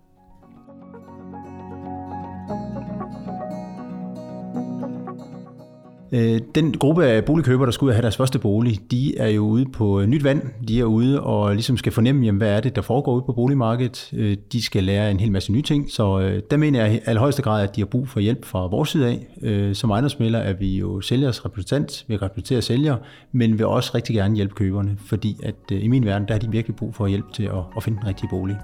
Øh, 6.15 6.39
den 6.55 6.77
gruppe 6.77 7.05
af 7.05 7.25
boligkøbere, 7.25 7.65
der 7.65 7.71
skal 7.71 7.85
ud 7.85 7.89
og 7.89 7.95
have 7.95 8.01
deres 8.01 8.17
første 8.17 8.39
bolig, 8.39 8.79
de 8.91 9.17
er 9.17 9.27
jo 9.27 9.41
ude 9.41 9.65
på 9.65 10.01
øh, 10.01 10.07
nyt 10.07 10.23
vand. 10.23 10.41
De 10.67 10.79
er 10.79 10.83
ude 10.83 11.21
og 11.21 11.53
ligesom 11.53 11.77
skal 11.77 11.91
fornemme, 11.91 12.25
jamen, 12.25 12.37
hvad 12.37 12.49
er 12.49 12.59
det, 12.59 12.75
der 12.75 12.81
foregår 12.81 13.13
ude 13.13 13.23
på 13.25 13.33
boligmarkedet. 13.33 14.09
Øh, 14.13 14.37
de 14.51 14.61
skal 14.61 14.83
lære 14.83 15.11
en 15.11 15.19
hel 15.19 15.31
masse 15.31 15.51
nye 15.51 15.61
ting, 15.61 15.91
så 15.91 16.41
der 16.51 16.57
mener 16.57 16.85
jeg 16.85 16.95
i 16.95 16.99
allerhøjeste 17.05 17.41
grad, 17.41 17.63
at 17.63 17.75
de 17.75 17.81
har 17.81 17.85
brug 17.85 18.07
for 18.07 18.19
hjælp 18.19 18.45
fra 18.45 18.67
vores 18.67 18.89
side 18.89 19.07
af. 19.07 19.75
Som 19.75 19.89
ejendomsmælder 19.89 20.39
er 20.39 20.53
vi 20.53 20.77
jo 20.77 21.01
sælgers 21.01 21.45
repræsentant, 21.45 22.05
vi 22.07 22.17
repræsenterer 22.17 22.61
sælgere, 22.61 22.97
men 23.31 23.57
vil 23.57 23.65
også 23.65 23.91
rigtig 23.95 24.15
gerne 24.15 24.35
hjælpe 24.35 24.55
køberne, 24.55 24.97
fordi 25.05 25.37
at 25.43 25.55
i 25.69 25.87
min 25.87 26.05
verden, 26.05 26.27
der 26.27 26.33
har 26.33 26.39
de 26.39 26.51
virkelig 26.51 26.75
brug 26.75 26.95
for 26.95 27.07
hjælp 27.07 27.33
til 27.33 27.43
at, 27.43 27.63
at 27.77 27.83
finde 27.83 27.99
den 27.99 28.07
rigtige 28.07 28.29
bolig. 28.29 28.57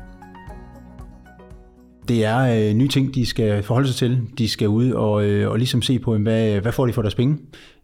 Det 2.08 2.26
er 2.26 2.70
øh, 2.70 2.74
nye 2.74 2.88
ting, 2.88 3.16
de 3.16 3.26
skal 3.26 3.64
forholde 3.64 3.88
sig 3.88 3.96
til. 3.96 4.22
De 4.38 4.50
skal 4.50 4.68
ud 4.68 4.92
og, 4.92 5.26
øh, 5.26 5.52
og 5.52 5.58
ligesom 5.58 5.82
se 5.82 6.00
på, 6.00 6.18
hvad, 6.18 6.60
hvad 6.60 6.72
får 6.72 6.86
de 6.86 6.94
for 6.94 7.02
deres 7.02 7.16
penge. 7.16 7.38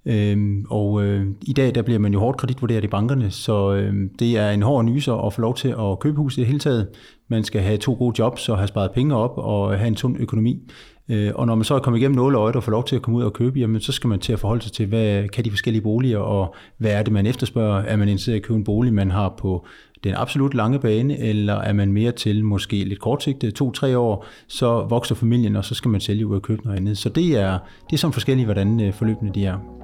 Øhm, 0.05 0.65
og 0.69 1.03
øh, 1.03 1.25
i 1.41 1.53
dag 1.53 1.75
der 1.75 1.81
bliver 1.81 1.99
man 1.99 2.13
jo 2.13 2.19
hårdt 2.19 2.37
kreditvurderet 2.37 2.83
i 2.83 2.87
bankerne, 2.87 3.31
så 3.31 3.73
øh, 3.73 3.93
det 4.19 4.37
er 4.37 4.51
en 4.51 4.61
hård 4.61 4.85
nyser 4.85 5.13
at 5.13 5.33
få 5.33 5.41
lov 5.41 5.55
til 5.55 5.75
at 5.79 5.99
købe 5.99 6.17
hus 6.17 6.37
i 6.37 6.39
det 6.39 6.47
hele 6.47 6.59
taget. 6.59 6.87
Man 7.27 7.43
skal 7.43 7.61
have 7.61 7.77
to 7.77 7.93
gode 7.93 8.15
jobs 8.19 8.49
og 8.49 8.57
have 8.57 8.67
sparet 8.67 8.91
penge 8.91 9.15
op 9.15 9.37
og 9.37 9.77
have 9.77 9.87
en 9.87 9.97
sund 9.97 10.17
økonomi. 10.19 10.61
Øh, 11.09 11.31
og 11.35 11.47
når 11.47 11.55
man 11.55 11.63
så 11.63 11.75
er 11.75 11.79
kommet 11.79 11.99
igennem 11.99 12.15
nåleøjet 12.15 12.55
og 12.55 12.63
får 12.63 12.71
lov 12.71 12.85
til 12.85 12.95
at 12.95 13.01
komme 13.01 13.19
ud 13.19 13.23
og 13.23 13.33
købe, 13.33 13.59
jamen, 13.59 13.81
så 13.81 13.91
skal 13.91 14.07
man 14.07 14.19
til 14.19 14.33
at 14.33 14.39
forholde 14.39 14.61
sig 14.63 14.71
til, 14.71 14.85
hvad 14.87 15.27
kan 15.27 15.45
de 15.45 15.49
forskellige 15.49 15.81
boliger, 15.81 16.19
og 16.19 16.55
hvad 16.77 16.91
er 16.91 17.03
det, 17.03 17.13
man 17.13 17.25
efterspørger? 17.25 17.81
Er 17.81 17.95
man 17.95 18.07
interesseret 18.07 18.35
i 18.35 18.39
at 18.39 18.43
købe 18.43 18.57
en 18.57 18.63
bolig, 18.63 18.93
man 18.93 19.11
har 19.11 19.35
på 19.37 19.65
den 20.03 20.13
absolut 20.15 20.53
lange 20.53 20.79
bane, 20.79 21.19
eller 21.19 21.53
er 21.53 21.73
man 21.73 21.91
mere 21.91 22.11
til 22.11 22.43
måske 22.43 22.83
lidt 22.83 22.99
kortsigtet, 22.99 23.53
to-tre 23.53 23.97
år, 23.97 24.25
så 24.47 24.85
vokser 24.89 25.15
familien, 25.15 25.55
og 25.55 25.65
så 25.65 25.75
skal 25.75 25.91
man 25.91 26.01
sælge 26.01 26.27
ud 26.27 26.35
og 26.35 26.41
købe 26.41 26.63
noget 26.63 26.77
andet. 26.77 26.97
Så 26.97 27.09
det 27.09 27.37
er, 27.37 27.59
det 27.89 27.93
er 27.93 27.97
sådan 27.97 28.13
forskelligt, 28.13 28.47
hvordan 28.47 28.81
øh, 28.81 28.93
forløbene 28.93 29.31
de 29.35 29.45
er. 29.45 29.76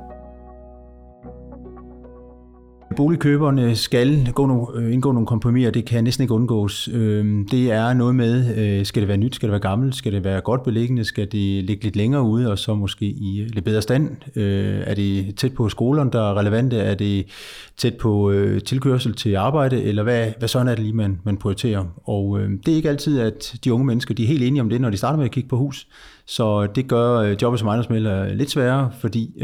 Boligkøberne 2.95 3.75
skal 3.75 4.31
gå 4.33 4.45
nogle, 4.45 4.65
øh, 4.75 4.93
indgå 4.93 5.11
nogle 5.11 5.27
kompromiser, 5.27 5.71
det 5.71 5.85
kan 5.85 6.03
næsten 6.03 6.21
ikke 6.21 6.33
undgås. 6.33 6.89
Øhm, 6.93 7.47
det 7.51 7.71
er 7.71 7.93
noget 7.93 8.15
med, 8.15 8.57
øh, 8.57 8.85
skal 8.85 9.01
det 9.01 9.07
være 9.07 9.17
nyt, 9.17 9.35
skal 9.35 9.47
det 9.47 9.51
være 9.51 9.61
gammelt, 9.61 9.95
skal 9.95 10.13
det 10.13 10.23
være 10.23 10.41
godt 10.41 10.63
beliggende, 10.63 11.03
skal 11.03 11.31
det 11.31 11.63
ligge 11.63 11.83
lidt 11.83 11.95
længere 11.95 12.23
ude, 12.23 12.51
og 12.51 12.59
så 12.59 12.75
måske 12.75 13.05
i 13.05 13.41
øh, 13.41 13.47
lidt 13.53 13.65
bedre 13.65 13.81
stand. 13.81 14.09
Er 14.85 14.93
det 14.93 15.35
tæt 15.35 15.53
på 15.53 15.69
skolerne, 15.69 16.11
der 16.11 16.29
er 16.29 16.39
relevante? 16.39 16.77
Er 16.77 16.95
det 16.95 17.25
tæt 17.77 17.93
på 17.93 18.33
tilkørsel 18.65 19.13
til 19.13 19.35
arbejde, 19.35 19.83
eller 19.83 20.03
hvad, 20.03 20.27
hvad 20.39 20.47
sådan 20.47 20.67
er 20.67 20.75
det 20.75 20.83
lige, 20.83 20.95
man, 20.95 21.19
man 21.23 21.37
prioriterer? 21.37 21.85
Og 22.03 22.39
det 22.65 22.71
er 22.71 22.75
ikke 22.75 22.89
altid, 22.89 23.19
at 23.19 23.55
de 23.63 23.73
unge 23.73 23.85
mennesker 23.85 24.13
de 24.13 24.23
er 24.23 24.27
helt 24.27 24.43
enige 24.43 24.61
om 24.61 24.69
det, 24.69 24.81
når 24.81 24.89
de 24.89 24.97
starter 24.97 25.17
med 25.17 25.25
at 25.25 25.31
kigge 25.31 25.49
på 25.49 25.57
hus. 25.57 25.87
Så 26.25 26.65
det 26.65 26.87
gør 26.87 27.35
jobbet 27.41 27.59
som 27.59 27.67
ejendomsmælder 27.67 28.33
lidt 28.33 28.51
sværere, 28.51 28.91
fordi 28.99 29.43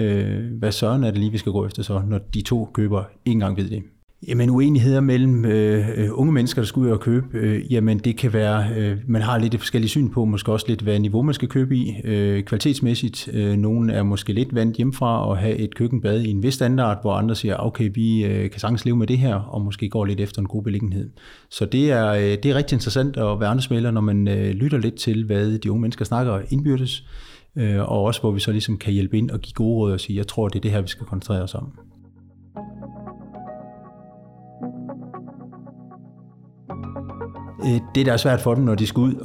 hvad 0.60 0.72
søren 0.72 1.04
er 1.04 1.12
det 1.12 1.20
lige, 1.20 1.32
vi 1.32 1.38
skal 1.38 1.52
gå 1.52 1.66
efter 1.66 1.84
så, 1.84 2.02
når 2.08 2.18
de 2.34 2.42
to 2.42 2.70
køber 2.74 3.04
ikke 3.26 3.39
engang 3.42 3.58
ved 3.58 3.70
det. 3.70 3.84
Jamen 4.28 4.50
uenigheder 4.50 5.02
mellem 5.02 5.46
øh, 5.46 5.90
øh, 5.98 6.10
unge 6.12 6.34
mennesker, 6.34 6.62
der 6.62 6.66
skal 6.66 6.80
ud 6.80 6.90
og 6.90 7.00
købe, 7.00 7.26
øh, 7.34 7.74
jamen 7.74 8.00
det 8.00 8.18
kan 8.18 8.34
være, 8.34 8.66
øh, 8.78 8.98
man 9.08 9.22
har 9.22 9.38
lidt 9.38 9.58
forskellige 9.58 9.90
syn 9.90 10.10
på, 10.10 10.26
måske 10.26 10.52
også 10.52 10.66
lidt, 10.70 10.82
hvad 10.82 11.00
niveau 11.00 11.22
man 11.22 11.34
skal 11.34 11.48
købe 11.48 11.76
i, 11.76 11.96
øh, 12.04 12.44
kvalitetsmæssigt. 12.44 13.30
Øh, 13.34 13.58
nogle 13.58 13.94
er 13.94 14.04
måske 14.04 14.34
lidt 14.34 14.56
vant 14.56 14.76
hjemmefra 14.76 15.28
og 15.28 15.38
have 15.38 15.56
et 15.56 15.76
køkkenbad 15.76 16.22
i 16.22 16.30
en 16.30 16.44
vis 16.44 16.54
standard, 16.54 17.02
hvor 17.02 17.14
andre 17.14 17.36
siger, 17.36 17.56
okay, 17.58 17.92
vi 17.94 18.26
øh, 18.26 18.52
kan 18.52 18.60
sagtens 18.60 18.86
leve 18.86 18.98
med 18.98 19.08
det 19.08 19.18
her, 19.18 19.36
og 19.36 19.62
måske 19.62 19.90
går 19.90 20.06
lidt 20.06 20.20
efter 20.20 20.40
en 20.40 20.48
god 20.48 20.64
beliggenhed. 20.64 21.10
Så 21.50 21.66
det 21.66 21.92
er, 21.92 22.12
øh, 22.12 22.22
det 22.22 22.46
er 22.46 22.56
rigtig 22.56 22.76
interessant 22.76 23.18
at 23.18 23.24
være 23.40 23.46
ejendomsmælder, 23.46 23.92
når 23.92 24.02
man 24.02 24.28
øh, 24.28 24.50
lytter 24.50 24.78
lidt 24.78 24.96
til, 24.96 25.26
hvad 25.26 25.58
de 25.58 25.72
unge 25.72 25.82
mennesker 25.82 26.06
snakker 26.06 26.42
indbyrdes, 26.50 27.06
øh, 27.56 27.80
og 27.80 28.04
også 28.04 28.22
hvor 28.22 28.32
vi 28.32 28.40
så 28.40 28.52
ligesom 28.52 28.78
kan 28.78 28.94
hjælpe 28.94 29.18
ind 29.18 29.30
og 29.30 29.40
give 29.40 29.54
gode 29.54 29.76
råd 29.76 29.92
og 29.92 30.00
sige, 30.00 30.18
jeg 30.18 30.28
tror, 30.28 30.48
det 30.48 30.56
er 30.56 30.62
det 30.62 30.72
her, 30.72 30.82
vi 30.82 30.88
skal 30.88 31.06
koncentrere 31.06 31.44
os 31.44 31.56
om. 31.56 31.72
Øh, 37.66 37.82
det, 37.96 38.06
der 38.06 38.14
er 38.14 38.18
svært 38.18 38.42
for 38.42 38.56
dem, 38.56 38.64
når 38.64 38.76
de 38.76 38.88
skal 38.88 39.02
ud 39.02 39.14
øh, 39.14 39.22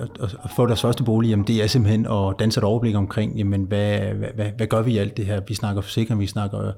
og, 0.00 0.08
og, 0.20 0.30
og 0.38 0.50
få 0.56 0.66
deres 0.66 0.80
første 0.80 1.04
bolig, 1.04 1.28
jamen, 1.28 1.46
det 1.46 1.62
er 1.62 1.66
simpelthen 1.66 2.06
at 2.06 2.34
danse 2.38 2.58
et 2.60 2.64
overblik 2.64 2.94
omkring, 2.94 3.36
jamen, 3.38 3.62
hvad, 3.62 3.98
hvad, 3.98 4.46
hvad, 4.56 4.66
gør 4.66 4.82
vi 4.82 4.92
i 4.92 4.98
alt 4.98 5.16
det 5.16 5.26
her? 5.26 5.40
Vi 5.48 5.54
snakker 5.54 5.82
forsikring, 5.82 6.20
vi 6.20 6.26
snakker 6.26 6.72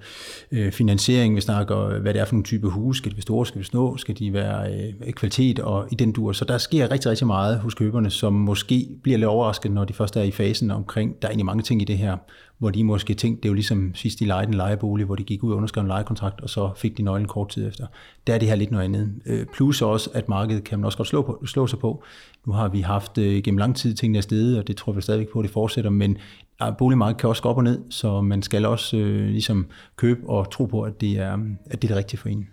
øh, 0.53 0.73
finansiering, 0.73 1.37
vi 1.37 1.41
snakker, 1.41 2.01
hvad 2.01 2.15
det 2.15 2.21
er 2.21 2.25
for 2.25 2.35
nogle 2.35 2.45
type 2.45 2.69
hus. 2.69 2.97
Skal 2.97 3.11
de 3.11 3.17
være 3.17 3.23
store, 3.23 3.47
skal 3.47 3.55
de 3.55 3.59
være 3.59 3.65
små, 3.65 3.97
skal 3.97 4.19
de 4.19 4.33
være 4.33 4.73
øh, 4.73 5.13
kvalitet 5.13 5.59
og 5.59 5.87
i 5.91 5.95
den 5.95 6.13
dur. 6.13 6.33
Så 6.33 6.45
der 6.45 6.59
sker 6.59 6.91
rigtig, 6.91 7.11
rigtig 7.11 7.27
meget 7.27 7.59
hos 7.59 7.75
køberne, 7.75 8.11
som 8.11 8.33
måske 8.33 8.89
bliver 9.03 9.19
lidt 9.19 9.29
overrasket, 9.29 9.73
når 9.73 9.85
de 9.85 9.93
først 9.93 10.17
er 10.17 10.23
i 10.23 10.31
fasen 10.31 10.71
omkring, 10.71 11.23
der 11.23 11.29
er 11.29 11.31
egentlig 11.31 11.47
mange 11.47 11.63
ting 11.63 11.83
i 11.83 11.85
det 11.85 11.99
her, 11.99 12.17
hvor 12.59 12.71
de 12.71 12.85
måske 12.85 13.15
tænkte, 13.15 13.43
det 13.43 13.49
er 13.49 13.51
jo 13.51 13.55
ligesom 13.55 13.95
sidst 13.95 14.19
de 14.19 14.25
lejede 14.25 14.49
en 14.49 14.55
lejebolig, 14.55 15.07
hvor 15.07 15.15
de 15.15 15.25
gik 15.25 15.43
ud 15.43 15.51
og 15.51 15.57
underskrev 15.57 15.83
en 15.83 15.89
lejekontrakt, 15.89 16.41
og 16.41 16.51
så 16.51 16.71
fik 16.77 16.97
de 16.97 17.03
nøglen 17.03 17.29
kort 17.29 17.49
tid 17.49 17.69
efter. 17.69 17.87
Der 18.27 18.35
er 18.35 18.39
det 18.39 18.49
her 18.49 18.55
lidt 18.55 18.71
noget 18.71 18.85
andet. 18.85 19.15
Øh, 19.27 19.47
plus 19.55 19.83
også, 19.83 20.11
at 20.15 20.29
markedet 20.29 20.65
kan 20.65 20.79
man 20.79 20.85
også 20.85 20.99
godt 20.99 21.09
slå, 21.09 21.23
på, 21.23 21.43
slå 21.47 21.67
sig 21.67 21.79
på. 21.79 22.03
Nu 22.47 22.53
har 22.53 22.69
vi 22.69 22.81
haft 22.81 23.19
øh, 23.19 23.43
gennem 23.43 23.59
lang 23.59 23.77
tid 23.77 23.95
tingene 23.95 24.19
afsted, 24.19 24.57
og 24.57 24.67
det 24.67 24.77
tror 24.77 24.93
vi 24.93 25.01
stadigvæk 25.01 25.29
på, 25.33 25.39
at 25.39 25.43
det 25.43 25.53
fortsætter, 25.53 25.91
men 25.91 26.19
ah, 26.61 26.77
boligmarkedet 26.79 27.21
kan 27.21 27.29
også 27.29 27.43
gå 27.43 27.49
op 27.49 27.57
og 27.57 27.65
ned, 27.65 27.81
så 27.91 28.21
man 28.21 28.43
skal 28.43 28.65
også 28.65 28.97
øh, 28.97 29.29
ligesom 29.29 29.67
købe 29.97 30.29
og 30.29 30.51
tro 30.51 30.65
på, 30.65 30.83
at 30.83 31.01
det 31.01 31.19
er, 31.19 31.33
at 31.67 31.83
det 31.83 31.91
er 31.91 31.95
det 31.95 31.97
rigtige 31.97 32.21
for 32.21 32.29
en. 32.29 32.49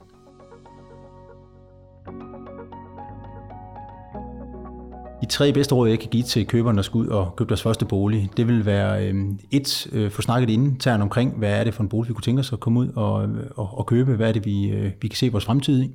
De 5.23 5.27
tre 5.27 5.53
bedste 5.53 5.75
råd, 5.75 5.89
jeg 5.89 5.99
kan 5.99 6.09
give 6.09 6.23
til 6.23 6.47
køberne, 6.47 6.75
der 6.75 6.81
skal 6.81 6.97
ud 6.97 7.07
og 7.07 7.35
købe 7.35 7.49
deres 7.49 7.61
første 7.61 7.85
bolig, 7.85 8.29
det 8.37 8.47
vil 8.47 8.65
være 8.65 9.07
øh, 9.07 9.15
et, 9.51 9.87
øh, 9.91 10.11
få 10.11 10.21
snakket 10.21 10.49
internt 10.49 11.03
omkring, 11.03 11.37
hvad 11.37 11.59
er 11.59 11.63
det 11.63 11.73
for 11.73 11.83
en 11.83 11.89
bolig, 11.89 12.09
vi 12.09 12.13
kunne 12.13 12.23
tænke 12.23 12.39
os 12.39 12.53
at 12.53 12.59
komme 12.59 12.79
ud 12.79 12.87
og, 12.95 13.23
øh, 13.23 13.29
og, 13.55 13.77
og 13.77 13.85
købe, 13.85 14.15
hvad 14.15 14.27
er 14.27 14.31
det, 14.31 14.45
vi, 14.45 14.69
øh, 14.69 14.91
vi 15.01 15.07
kan 15.07 15.17
se 15.17 15.31
vores 15.31 15.45
fremtid 15.45 15.83
i. 15.83 15.91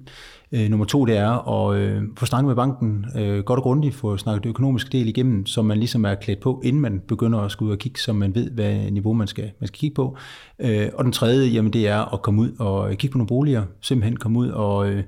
Øh, 0.52 0.68
nummer 0.68 0.87
to, 0.87 1.04
det 1.04 1.16
er 1.16 1.49
at 1.49 1.78
øh, 1.78 2.02
få 2.16 2.26
snakket 2.26 2.47
med 2.47 2.56
banken 2.56 3.06
øh, 3.16 3.44
godt 3.44 3.58
og 3.58 3.62
grundigt, 3.62 3.94
få 3.94 4.16
snakket 4.16 4.44
det 4.44 4.50
økonomiske 4.50 4.90
del 4.92 5.08
igennem, 5.08 5.47
så 5.47 5.62
man 5.62 5.78
ligesom 5.78 6.04
er 6.04 6.14
klædt 6.14 6.40
på, 6.40 6.61
inden 6.64 6.82
man 6.82 7.00
begynder 7.08 7.38
at 7.38 7.50
skulle 7.50 7.68
ud 7.68 7.73
og 7.73 7.78
kigge, 7.78 8.00
så 8.00 8.12
man 8.12 8.35
ved, 8.35 8.50
hvad 8.50 8.90
niveau 8.90 9.12
man 9.12 9.26
skal, 9.26 9.50
man 9.61 9.68
skal 9.68 9.78
kigge 9.78 9.94
på. 9.94 10.16
Øh, 10.58 10.88
og 10.94 11.04
den 11.04 11.12
tredje, 11.12 11.49
jamen 11.49 11.73
det 11.73 11.88
er 11.88 12.14
at 12.14 12.23
komme 12.23 12.42
ud 12.42 12.52
og 12.58 12.90
kigge 12.90 13.12
på 13.12 13.18
nogle 13.18 13.28
boliger, 13.28 13.62
simpelthen 13.80 14.16
komme 14.16 14.38
ud 14.38 14.49
og 14.49 14.90
øh, 14.90 15.02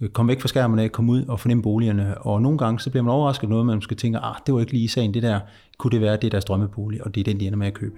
Øh, 0.00 0.08
komme 0.08 0.30
væk 0.30 0.40
fra 0.40 0.48
skærmene, 0.48 0.88
komme 0.88 1.12
ud 1.12 1.24
og 1.28 1.40
fornemme 1.40 1.62
boligerne. 1.62 2.18
Og 2.18 2.42
nogle 2.42 2.58
gange 2.58 2.80
så 2.80 2.90
bliver 2.90 3.02
man 3.02 3.12
overrasket 3.12 3.48
noget, 3.48 3.66
man 3.66 3.82
skal 3.82 3.96
tænke, 3.96 4.18
ah, 4.18 4.34
det 4.46 4.54
var 4.54 4.60
ikke 4.60 4.72
lige 4.72 4.88
sagen, 4.88 5.14
det 5.14 5.22
der. 5.22 5.40
Kunne 5.78 5.90
det 5.90 6.00
være, 6.00 6.16
det 6.16 6.32
deres 6.32 6.44
drømmebolig, 6.44 7.04
og 7.04 7.14
det 7.14 7.20
er 7.20 7.24
den, 7.24 7.40
de 7.40 7.46
ender 7.46 7.58
med 7.58 7.66
at 7.66 7.74
købe. 7.74 7.96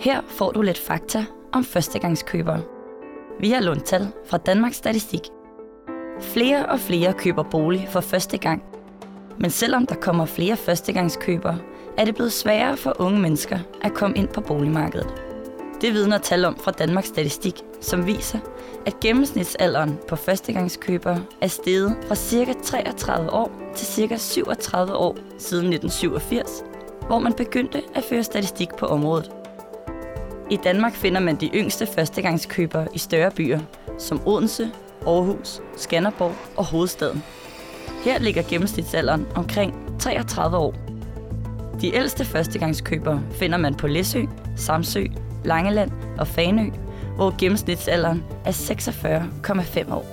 Her 0.00 0.20
får 0.26 0.52
du 0.52 0.62
lidt 0.62 0.78
fakta 0.78 1.24
om 1.52 1.64
førstegangskøbere. 1.64 2.62
Vi 3.40 3.50
har 3.50 3.60
lånt 3.60 3.84
tal 3.84 4.08
fra 4.26 4.38
Danmarks 4.38 4.76
Statistik. 4.76 5.20
Flere 6.20 6.66
og 6.66 6.80
flere 6.80 7.12
køber 7.12 7.42
bolig 7.42 7.86
for 7.88 8.00
første 8.00 8.38
gang. 8.38 8.62
Men 9.38 9.50
selvom 9.50 9.86
der 9.86 9.94
kommer 9.94 10.26
flere 10.26 10.56
førstegangskøbere, 10.56 11.58
er 11.98 12.04
det 12.04 12.14
blevet 12.14 12.32
sværere 12.32 12.76
for 12.76 12.96
unge 12.98 13.20
mennesker 13.20 13.58
at 13.82 13.94
komme 13.94 14.16
ind 14.16 14.28
på 14.28 14.40
boligmarkedet. 14.40 15.06
Det 15.80 15.92
vidner 15.92 16.18
tal 16.18 16.44
om 16.44 16.56
fra 16.56 16.70
Danmarks 16.70 17.08
Statistik, 17.08 17.54
som 17.80 18.06
viser, 18.06 18.38
at 18.86 19.00
gennemsnitsalderen 19.00 19.98
på 20.08 20.16
førstegangskøbere 20.16 21.22
er 21.40 21.46
steget 21.46 21.96
fra 22.08 22.14
ca. 22.14 22.54
33 22.64 23.30
år 23.30 23.50
til 23.76 23.86
ca. 23.86 24.16
37 24.16 24.94
år 24.94 25.16
siden 25.38 25.72
1987, 25.72 26.64
hvor 27.06 27.18
man 27.18 27.32
begyndte 27.32 27.82
at 27.94 28.04
føre 28.04 28.22
statistik 28.22 28.68
på 28.78 28.86
området. 28.86 29.30
I 30.50 30.56
Danmark 30.56 30.94
finder 30.94 31.20
man 31.20 31.36
de 31.36 31.50
yngste 31.54 31.86
førstegangskøbere 31.86 32.88
i 32.94 32.98
større 32.98 33.30
byer, 33.30 33.60
som 33.98 34.20
Odense, 34.26 34.70
Aarhus, 35.06 35.60
Skanderborg 35.76 36.34
og 36.56 36.64
Hovedstaden. 36.64 37.22
Her 38.04 38.18
ligger 38.18 38.42
gennemsnitsalderen 38.42 39.26
omkring 39.34 39.74
33 39.98 40.56
år. 40.56 40.74
De 41.80 41.94
ældste 41.94 42.24
førstegangskøbere 42.24 43.22
finder 43.30 43.58
man 43.58 43.74
på 43.74 43.86
Læsø, 43.86 44.22
Samsø, 44.56 45.04
Langeland 45.44 45.90
og 46.18 46.26
Fanø, 46.26 46.70
hvor 47.20 47.34
gennemsnitsalderen 47.38 48.24
er 48.44 48.50
46,5 48.50 49.94
år. 49.94 50.06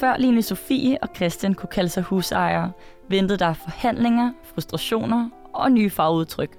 Før 0.00 0.16
Line 0.16 0.42
Sofie 0.42 0.98
og 1.02 1.08
Christian 1.16 1.54
kunne 1.54 1.68
kalde 1.68 1.88
sig 1.88 2.02
husejere, 2.02 2.72
ventede 3.08 3.38
der 3.38 3.52
forhandlinger, 3.52 4.32
frustrationer 4.54 5.30
og 5.52 5.72
nye 5.72 5.90
farveudtryk. 5.90 6.50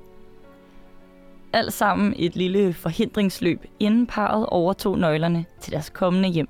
Alt 1.53 1.73
sammen 1.73 2.13
et 2.17 2.35
lille 2.35 2.73
forhindringsløb, 2.73 3.65
inden 3.79 4.07
parret 4.07 4.45
overtog 4.45 4.99
nøglerne 4.99 5.45
til 5.61 5.73
deres 5.73 5.89
kommende 5.89 6.29
hjem. 6.29 6.49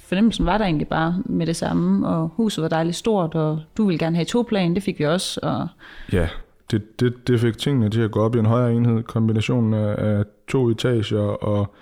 Fornemmelsen 0.00 0.46
var 0.46 0.58
der 0.58 0.64
egentlig 0.64 0.88
bare 0.88 1.22
med 1.24 1.46
det 1.46 1.56
samme, 1.56 2.08
og 2.08 2.28
huset 2.28 2.62
var 2.62 2.68
dejligt 2.68 2.96
stort, 2.96 3.34
og 3.34 3.60
du 3.76 3.86
ville 3.86 3.98
gerne 3.98 4.16
have 4.16 4.24
to 4.24 4.42
plan, 4.48 4.74
det 4.74 4.82
fik 4.82 4.98
vi 4.98 5.06
også. 5.06 5.40
Og... 5.42 5.68
Ja, 6.12 6.28
det, 6.72 7.00
det, 7.00 7.28
det 7.28 7.40
fik 7.40 7.58
tingene 7.58 7.90
til 7.90 8.00
at 8.00 8.10
gå 8.10 8.20
op 8.20 8.34
i 8.34 8.38
en 8.38 8.46
højere 8.46 8.74
enhed. 8.74 9.02
Kombinationen 9.02 9.74
af, 9.74 9.94
af 9.98 10.24
to 10.48 10.68
etager 10.68 11.20
og 11.20 11.74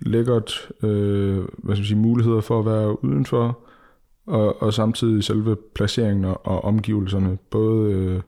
lækkert 0.00 0.72
øh, 0.82 1.36
hvad 1.36 1.74
skal 1.74 1.78
man 1.78 1.84
sige, 1.84 1.98
muligheder 1.98 2.40
for 2.40 2.58
at 2.58 2.66
være 2.66 3.04
udenfor, 3.04 3.58
og, 4.26 4.62
og 4.62 4.74
samtidig 4.74 5.24
selve 5.24 5.56
placeringen 5.74 6.24
og 6.24 6.64
omgivelserne, 6.64 7.38
både 7.50 7.92
øh, 7.92 8.20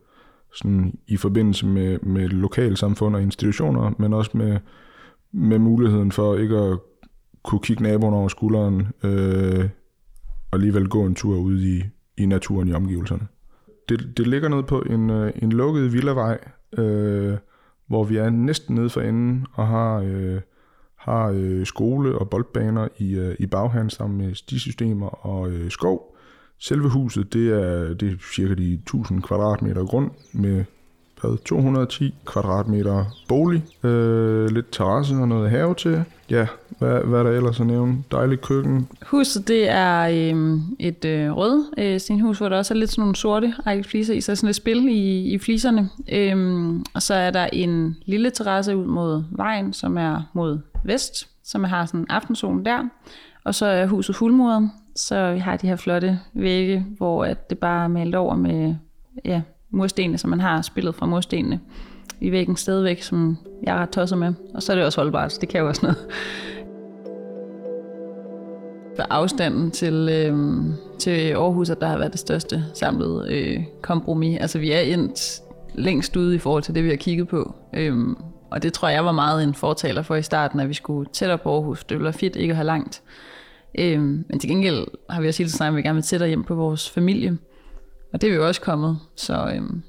sådan 0.55 0.99
i 1.07 1.17
forbindelse 1.17 1.67
med, 1.67 1.99
med 1.99 2.29
lokalsamfund 2.29 3.17
og 3.17 3.23
institutioner, 3.23 3.93
men 3.99 4.13
også 4.13 4.31
med, 4.35 4.59
med 5.33 5.59
muligheden 5.59 6.13
for 6.13 6.37
ikke 6.37 6.57
at 6.57 6.79
kunne 7.45 7.61
kigge 7.61 7.83
naboen 7.83 8.15
over 8.15 8.29
skulderen 8.29 8.87
øh, 9.03 9.69
og 10.51 10.57
alligevel 10.57 10.89
gå 10.89 11.07
en 11.07 11.15
tur 11.15 11.37
ud 11.37 11.61
i, 11.61 11.83
i 12.17 12.27
naturen 12.27 12.69
i 12.69 12.73
omgivelserne. 12.73 13.27
Det, 13.89 14.17
det 14.17 14.27
ligger 14.27 14.49
ned 14.49 14.63
på 14.63 14.81
en, 14.81 15.11
øh, 15.11 15.33
en 15.43 15.53
lukket 15.53 15.93
villavej, 15.93 16.39
øh, 16.79 17.37
hvor 17.87 18.05
vi 18.05 18.17
er 18.17 18.31
næsten 18.31 18.75
nede 18.75 18.91
for 18.91 19.01
enden 19.01 19.47
og 19.53 19.67
har 19.67 19.99
øh, 19.99 20.41
har 20.99 21.31
øh, 21.35 21.67
skole 21.67 22.19
og 22.19 22.31
boldbaner 22.31 22.89
i, 22.99 23.15
øh, 23.15 23.37
i 23.39 23.47
baghaven 23.47 23.91
sammen 23.91 24.27
med 24.27 24.35
stisystemer 24.35 25.27
og 25.27 25.51
øh, 25.51 25.71
skov. 25.71 26.17
Selve 26.59 26.89
huset, 26.89 27.33
det 27.33 27.49
er, 27.49 27.95
det 27.95 28.13
er 28.13 28.17
cirka 28.35 28.55
de 28.55 28.75
1000 28.75 29.23
kvadratmeter 29.23 29.85
grund 29.85 30.11
med 30.33 30.65
hvad, 31.21 31.45
210 31.45 32.15
kvadratmeter 32.27 33.05
bolig, 33.29 33.63
øh, 33.85 34.51
lidt 34.51 34.73
terrasse 34.73 35.15
og 35.15 35.29
noget 35.29 35.51
have 35.51 35.75
til. 35.75 36.05
Ja, 36.31 36.47
hvad, 36.79 37.01
hvad 37.05 37.19
er 37.19 37.23
der 37.23 37.31
ellers 37.31 37.61
at 37.61 37.67
nævne? 37.67 38.05
Dejligt 38.13 38.41
køkken. 38.41 38.89
Huset, 39.07 39.49
det 39.49 39.71
er 39.71 40.01
øh, 40.01 40.59
et 40.79 41.05
øh, 41.05 41.37
rød 41.37 41.65
øh, 41.79 42.01
stenhus, 42.01 42.39
hvor 42.39 42.49
der 42.49 42.57
også 42.57 42.75
er 42.75 42.79
lidt 42.79 42.91
sådan 42.91 43.03
nogle 43.03 43.17
sorte 43.17 43.55
fliser 43.85 44.15
i, 44.15 44.21
så 44.21 44.35
sådan 44.35 44.51
et 44.51 44.57
spil 44.57 44.89
i, 44.89 45.33
i 45.35 45.39
fliserne. 45.39 45.89
Øh, 46.13 46.71
og 46.95 47.03
så 47.03 47.15
er 47.15 47.31
der 47.31 47.49
en 47.53 47.97
lille 48.07 48.31
terrasse 48.31 48.77
ud 48.77 48.87
mod 48.87 49.25
vejen, 49.31 49.73
som 49.73 49.99
er 49.99 50.31
mod 50.33 50.59
vest, 50.85 51.29
som 51.45 51.65
har 51.65 51.87
sådan 51.87 52.01
en 52.01 52.07
aftenzone 52.11 52.65
der. 52.65 52.79
Og 53.45 53.55
så 53.55 53.67
er 53.67 53.87
huset 53.87 54.17
fuldmuret, 54.17 54.71
så 54.97 55.33
vi 55.33 55.39
har 55.39 55.57
de 55.57 55.69
her 55.69 55.77
flotte 55.77 56.21
vægge, 56.35 56.87
hvor 56.97 57.25
at 57.25 57.51
det 57.51 57.59
bare 57.59 57.85
er 57.85 57.89
malet 57.89 58.15
over 58.15 58.37
med 58.37 58.75
ja, 59.25 59.43
murstenene, 59.71 60.19
som 60.19 60.31
man 60.31 60.41
har 60.41 60.63
spillet 60.63 60.95
fra 60.95 61.07
murstenene 61.07 61.61
i 62.21 62.33
væggen 62.33 62.57
stadigvæk, 62.57 63.03
som 63.03 63.39
jeg 63.63 63.77
er 63.77 63.79
ret 63.83 63.91
tosset 63.91 64.19
med. 64.19 64.35
Og 64.55 64.63
så 64.63 64.73
er 64.73 64.77
det 64.77 64.85
også 64.85 65.01
holdbart, 65.01 65.33
så 65.33 65.39
det 65.41 65.49
kan 65.49 65.61
jo 65.61 65.69
også 65.69 65.83
noget. 65.83 65.99
For 68.97 69.07
afstanden 69.11 69.71
til, 69.71 70.09
øh, 70.13 70.61
til 70.99 71.31
Aarhus, 71.31 71.71
at 71.71 71.81
der 71.81 71.87
har 71.87 71.99
været 71.99 72.13
det 72.13 72.21
største 72.21 72.65
samlede 72.75 73.27
øh, 73.31 73.65
kompromis. 73.83 74.39
Altså 74.41 74.59
vi 74.59 74.73
er 74.73 74.81
endt 74.81 75.41
længst 75.75 76.17
ude 76.17 76.35
i 76.35 76.39
forhold 76.39 76.63
til 76.63 76.75
det, 76.75 76.85
vi 76.85 76.89
har 76.89 76.97
kigget 76.97 77.29
på. 77.29 77.55
Øhm, 77.75 78.17
og 78.51 78.63
det 78.63 78.73
tror 78.73 78.89
jeg 78.89 79.05
var 79.05 79.13
meget 79.13 79.45
en 79.45 79.55
fortaler 79.55 80.03
for 80.03 80.15
i 80.15 80.23
starten, 80.23 80.61
at 80.61 80.69
vi 80.69 80.75
skulle 80.75 81.11
tættere 81.13 81.39
på 81.39 81.55
Aarhus. 81.55 81.85
Det 81.85 81.95
ville 81.95 82.05
være 82.05 82.13
fedt 82.13 82.37
ikke 82.37 82.53
at 82.53 82.57
have 82.57 82.67
langt. 82.67 83.03
Øhm, 83.79 84.25
men 84.29 84.39
til 84.39 84.51
gengæld 84.51 84.87
har 85.11 85.21
vi 85.21 85.29
også 85.29 85.43
hele 85.43 85.51
tiden 85.51 85.67
at 85.67 85.77
vi 85.77 85.83
gerne 85.83 85.95
vil 85.95 86.03
tættere 86.03 86.29
hjem 86.29 86.45
på 86.45 86.55
vores 86.55 86.91
familie. 86.91 87.39
Og 88.13 88.21
det 88.21 88.27
er 88.27 88.31
vi 88.31 88.37
jo 88.37 88.47
også 88.47 88.61
kommet. 88.61 88.99
Så 89.17 89.53
øhm, 89.55 89.83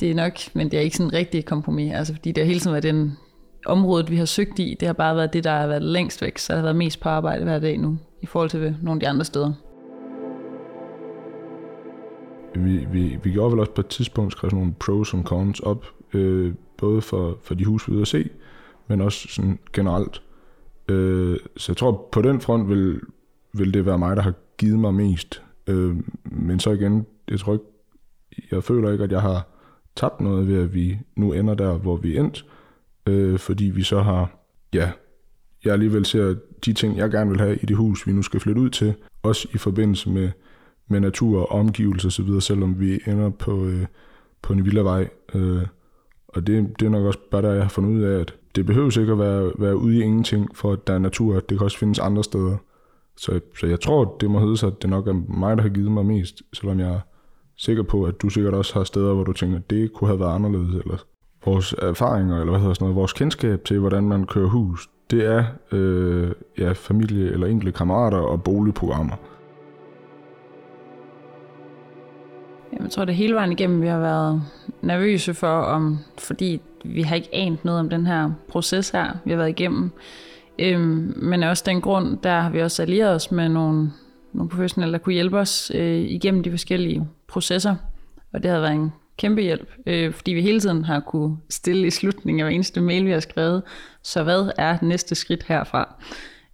det 0.00 0.10
er 0.10 0.14
nok, 0.14 0.32
men 0.54 0.70
det 0.70 0.76
er 0.76 0.80
ikke 0.80 0.96
sådan 0.96 1.10
en 1.10 1.12
rigtig 1.12 1.44
kompromis. 1.44 1.92
Altså 1.92 2.14
fordi 2.14 2.32
det 2.32 2.42
har 2.42 2.46
hele 2.46 2.60
tiden 2.60 2.72
været 2.72 2.82
den 2.82 3.18
område, 3.66 4.06
vi 4.08 4.16
har 4.16 4.24
søgt 4.24 4.58
i. 4.58 4.76
Det 4.80 4.86
har 4.86 4.92
bare 4.92 5.16
været 5.16 5.32
det, 5.32 5.44
der 5.44 5.50
har 5.50 5.66
været 5.66 5.82
længst 5.82 6.22
væk. 6.22 6.38
Så 6.38 6.52
det 6.52 6.58
har 6.58 6.62
været 6.62 6.76
mest 6.76 7.00
på 7.00 7.08
arbejde 7.08 7.44
hver 7.44 7.58
dag 7.58 7.78
nu, 7.78 7.98
i 8.22 8.26
forhold 8.26 8.50
til 8.50 8.76
nogle 8.82 8.96
af 8.96 9.00
de 9.00 9.08
andre 9.08 9.24
steder. 9.24 9.52
Vi, 12.54 12.86
vi, 12.92 13.18
vi 13.22 13.30
gjorde 13.30 13.50
vel 13.50 13.60
også 13.60 13.72
på 13.72 13.80
et 13.80 13.86
tidspunkt 13.86 14.32
skrevet 14.32 14.54
nogle 14.54 14.74
pros 14.80 15.14
og 15.14 15.22
cons 15.22 15.60
op 15.60 15.86
øh, 16.14 16.54
både 16.78 17.02
for, 17.02 17.38
for 17.42 17.54
de 17.54 17.64
hus, 17.64 17.88
vi 17.88 17.92
er 17.92 17.94
ude 17.94 18.02
at 18.02 18.08
se, 18.08 18.28
men 18.88 19.00
også 19.00 19.28
sådan 19.28 19.58
generelt. 19.72 20.22
Øh, 20.88 21.38
så 21.56 21.72
jeg 21.72 21.76
tror, 21.76 22.08
på 22.12 22.22
den 22.22 22.40
front 22.40 22.68
vil, 22.68 23.00
vil 23.52 23.74
det 23.74 23.86
være 23.86 23.98
mig, 23.98 24.16
der 24.16 24.22
har 24.22 24.34
givet 24.58 24.78
mig 24.78 24.94
mest. 24.94 25.42
Øh, 25.66 25.96
men 26.24 26.60
så 26.60 26.70
igen, 26.70 27.06
jeg 27.30 27.40
tror 27.40 27.52
ikke, 27.52 27.64
jeg 28.50 28.64
føler 28.64 28.92
ikke, 28.92 29.04
at 29.04 29.12
jeg 29.12 29.22
har 29.22 29.48
tabt 29.96 30.20
noget 30.20 30.48
ved, 30.48 30.62
at 30.62 30.74
vi 30.74 30.98
nu 31.16 31.32
ender 31.32 31.54
der, 31.54 31.78
hvor 31.78 31.96
vi 31.96 32.16
endt. 32.16 32.46
øh, 33.06 33.38
fordi 33.38 33.64
vi 33.64 33.82
så 33.82 34.00
har, 34.00 34.38
ja, 34.74 34.90
jeg 35.64 35.72
alligevel 35.72 36.04
ser 36.04 36.34
de 36.64 36.72
ting, 36.72 36.96
jeg 36.96 37.10
gerne 37.10 37.30
vil 37.30 37.40
have 37.40 37.56
i 37.56 37.66
det 37.66 37.76
hus, 37.76 38.06
vi 38.06 38.12
nu 38.12 38.22
skal 38.22 38.40
flytte 38.40 38.60
ud 38.60 38.70
til, 38.70 38.94
også 39.22 39.48
i 39.54 39.58
forbindelse 39.58 40.10
med, 40.10 40.30
med 40.88 41.00
natur 41.00 41.40
og 41.40 41.50
omgivelser 41.50 42.08
osv., 42.08 42.40
selvom 42.40 42.80
vi 42.80 43.00
ender 43.06 43.30
på, 43.30 43.66
øh, 43.66 43.86
på 44.42 44.52
en 44.52 44.64
villavej. 44.64 45.08
Øh, 45.34 45.62
og 46.28 46.46
det, 46.46 46.80
det 46.80 46.86
er 46.86 46.90
nok 46.90 47.04
også 47.04 47.18
bare 47.30 47.42
der, 47.42 47.52
jeg 47.52 47.62
har 47.62 47.68
fundet 47.68 47.90
ud 47.90 48.02
af, 48.02 48.20
at 48.20 48.34
det 48.56 48.66
behøver 48.66 48.98
ikke 49.00 49.12
at 49.12 49.18
være, 49.18 49.52
være 49.58 49.76
ude 49.76 49.96
i 49.96 50.00
ingenting, 50.00 50.56
for 50.56 50.72
at 50.72 50.86
der 50.86 50.94
er 50.94 50.98
natur. 50.98 51.40
Det 51.40 51.58
kan 51.58 51.64
også 51.64 51.78
findes 51.78 51.98
andre 51.98 52.24
steder. 52.24 52.56
Så, 53.16 53.40
så 53.60 53.66
jeg 53.66 53.80
tror, 53.80 54.16
det 54.20 54.30
må 54.30 54.40
hedde 54.40 54.56
sig, 54.56 54.66
at 54.66 54.82
det 54.82 54.90
nok 54.90 55.06
er 55.06 55.12
mig, 55.28 55.56
der 55.56 55.62
har 55.62 55.70
givet 55.70 55.92
mig 55.92 56.06
mest, 56.06 56.42
selvom 56.52 56.80
jeg 56.80 56.88
er 56.88 57.00
sikker 57.56 57.82
på, 57.82 58.04
at 58.04 58.22
du 58.22 58.28
sikkert 58.28 58.54
også 58.54 58.74
har 58.74 58.84
steder, 58.84 59.14
hvor 59.14 59.24
du 59.24 59.32
tænker, 59.32 59.56
at 59.56 59.70
det 59.70 59.92
kunne 59.92 60.08
have 60.08 60.20
været 60.20 60.34
anderledes, 60.34 60.74
eller 60.74 60.96
vores 61.44 61.72
erfaringer, 61.72 62.40
eller 62.40 62.50
hvad 62.50 62.60
hedder 62.60 62.74
sådan 62.74 62.84
noget, 62.84 62.96
vores 62.96 63.12
kendskab 63.12 63.64
til, 63.64 63.78
hvordan 63.78 64.08
man 64.08 64.26
kører 64.26 64.48
hus, 64.48 64.88
det 65.10 65.26
er 65.26 65.44
øh, 65.72 66.30
ja, 66.58 66.72
familie 66.72 67.30
eller 67.30 67.46
enkelte 67.46 67.78
kammerater 67.78 68.18
og 68.18 68.42
boligprogrammer. 68.42 69.16
Jeg 72.80 72.90
tror, 72.90 73.04
det 73.04 73.14
hele 73.14 73.34
vejen 73.34 73.52
igennem, 73.52 73.82
vi 73.82 73.86
har 73.86 73.98
været 73.98 74.42
nervøse 74.82 75.34
for, 75.34 75.58
om, 75.58 75.98
fordi 76.18 76.60
vi 76.84 77.02
har 77.02 77.16
ikke 77.16 77.28
anet 77.32 77.64
noget 77.64 77.80
om 77.80 77.90
den 77.90 78.06
her 78.06 78.30
proces 78.48 78.90
her, 78.90 79.16
vi 79.24 79.30
har 79.30 79.38
været 79.38 79.48
igennem. 79.48 79.90
Øhm, 80.58 81.14
men 81.16 81.42
også 81.42 81.62
den 81.66 81.80
grund, 81.80 82.18
der 82.22 82.40
har 82.40 82.50
vi 82.50 82.62
også 82.62 82.82
allieret 82.82 83.14
os 83.14 83.30
med 83.30 83.48
nogle, 83.48 83.92
nogle 84.32 84.50
professionelle, 84.50 84.92
der 84.92 84.98
kunne 84.98 85.12
hjælpe 85.12 85.38
os 85.38 85.72
øh, 85.74 86.00
igennem 86.00 86.42
de 86.42 86.50
forskellige 86.50 87.08
processer. 87.28 87.76
Og 88.32 88.42
det 88.42 88.50
har 88.50 88.60
været 88.60 88.72
en 88.72 88.92
kæmpe 89.18 89.42
hjælp, 89.42 89.68
øh, 89.86 90.12
fordi 90.12 90.32
vi 90.32 90.42
hele 90.42 90.60
tiden 90.60 90.84
har 90.84 91.00
kunne 91.00 91.36
stille 91.50 91.86
i 91.86 91.90
slutningen 91.90 92.40
af 92.40 92.46
hver 92.46 92.54
eneste 92.54 92.80
mail, 92.80 93.06
vi 93.06 93.10
har 93.10 93.20
skrevet, 93.20 93.62
så 94.02 94.22
hvad 94.22 94.50
er 94.58 94.78
næste 94.82 95.14
skridt 95.14 95.44
herfra? 95.48 95.94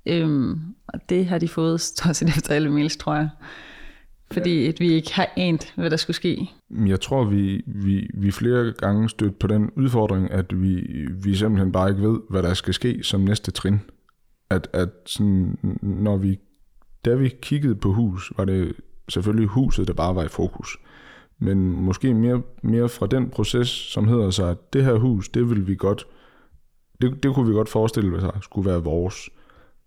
Øhm, 0.07 0.61
og 0.87 1.01
det 1.09 1.27
har 1.27 1.39
de 1.39 1.49
fået 1.49 1.81
stort 1.81 2.17
set 2.17 2.29
efter 2.29 2.55
alle 2.55 2.71
mails, 2.71 2.97
tror 2.97 3.15
jeg. 3.15 3.29
Fordi 4.33 4.67
at 4.67 4.81
vi 4.81 4.93
ikke 4.93 5.15
har 5.15 5.29
ant, 5.37 5.73
hvad 5.77 5.91
der 5.91 5.97
skulle 5.97 6.17
ske. 6.17 6.51
Jeg 6.87 7.01
tror, 7.01 7.25
vi, 7.25 7.63
vi, 7.67 8.11
vi 8.15 8.31
flere 8.31 8.73
gange 8.73 9.09
stødt 9.09 9.39
på 9.39 9.47
den 9.47 9.71
udfordring, 9.77 10.31
at 10.31 10.63
vi, 10.63 10.83
vi 11.23 11.35
simpelthen 11.35 11.73
bare 11.73 11.91
ikke 11.91 12.03
ved, 12.03 12.21
hvad 12.31 12.43
der 12.43 12.55
skal 12.55 12.75
ske 12.75 13.03
som 13.03 13.21
næste 13.21 13.51
trin. 13.51 13.81
At, 14.51 14.69
at 14.73 14.89
sådan, 15.07 15.59
når 15.83 16.17
vi, 16.17 16.39
da 17.05 17.15
vi 17.15 17.29
kiggede 17.43 17.75
på 17.75 17.93
hus, 17.93 18.33
var 18.37 18.45
det 18.45 18.73
selvfølgelig 19.09 19.49
huset, 19.49 19.89
der 19.89 19.95
bare 19.95 20.15
var 20.15 20.25
i 20.25 20.29
fokus 20.29 20.77
men 21.43 21.83
måske 21.83 22.15
mere, 22.15 22.43
mere 22.63 22.89
fra 22.89 23.07
den 23.07 23.31
proces, 23.31 23.69
som 23.69 24.09
hedder 24.09 24.31
sig, 24.31 24.51
at 24.51 24.73
det 24.73 24.85
her 24.85 24.95
hus, 24.95 25.29
det 25.29 25.51
vil 25.51 25.67
vi 25.67 25.75
godt, 25.75 26.07
det, 27.01 27.23
det 27.23 27.35
kunne 27.35 27.49
vi 27.49 27.55
godt 27.55 27.69
forestille 27.69 28.21
sig 28.21 28.39
skulle 28.43 28.71
være 28.71 28.83
vores. 28.83 29.31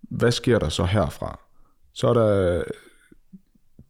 Hvad 0.02 0.32
sker 0.32 0.58
der 0.58 0.68
så 0.68 0.84
herfra? 0.84 1.40
Så 1.92 2.08
er 2.08 2.14
der 2.14 2.62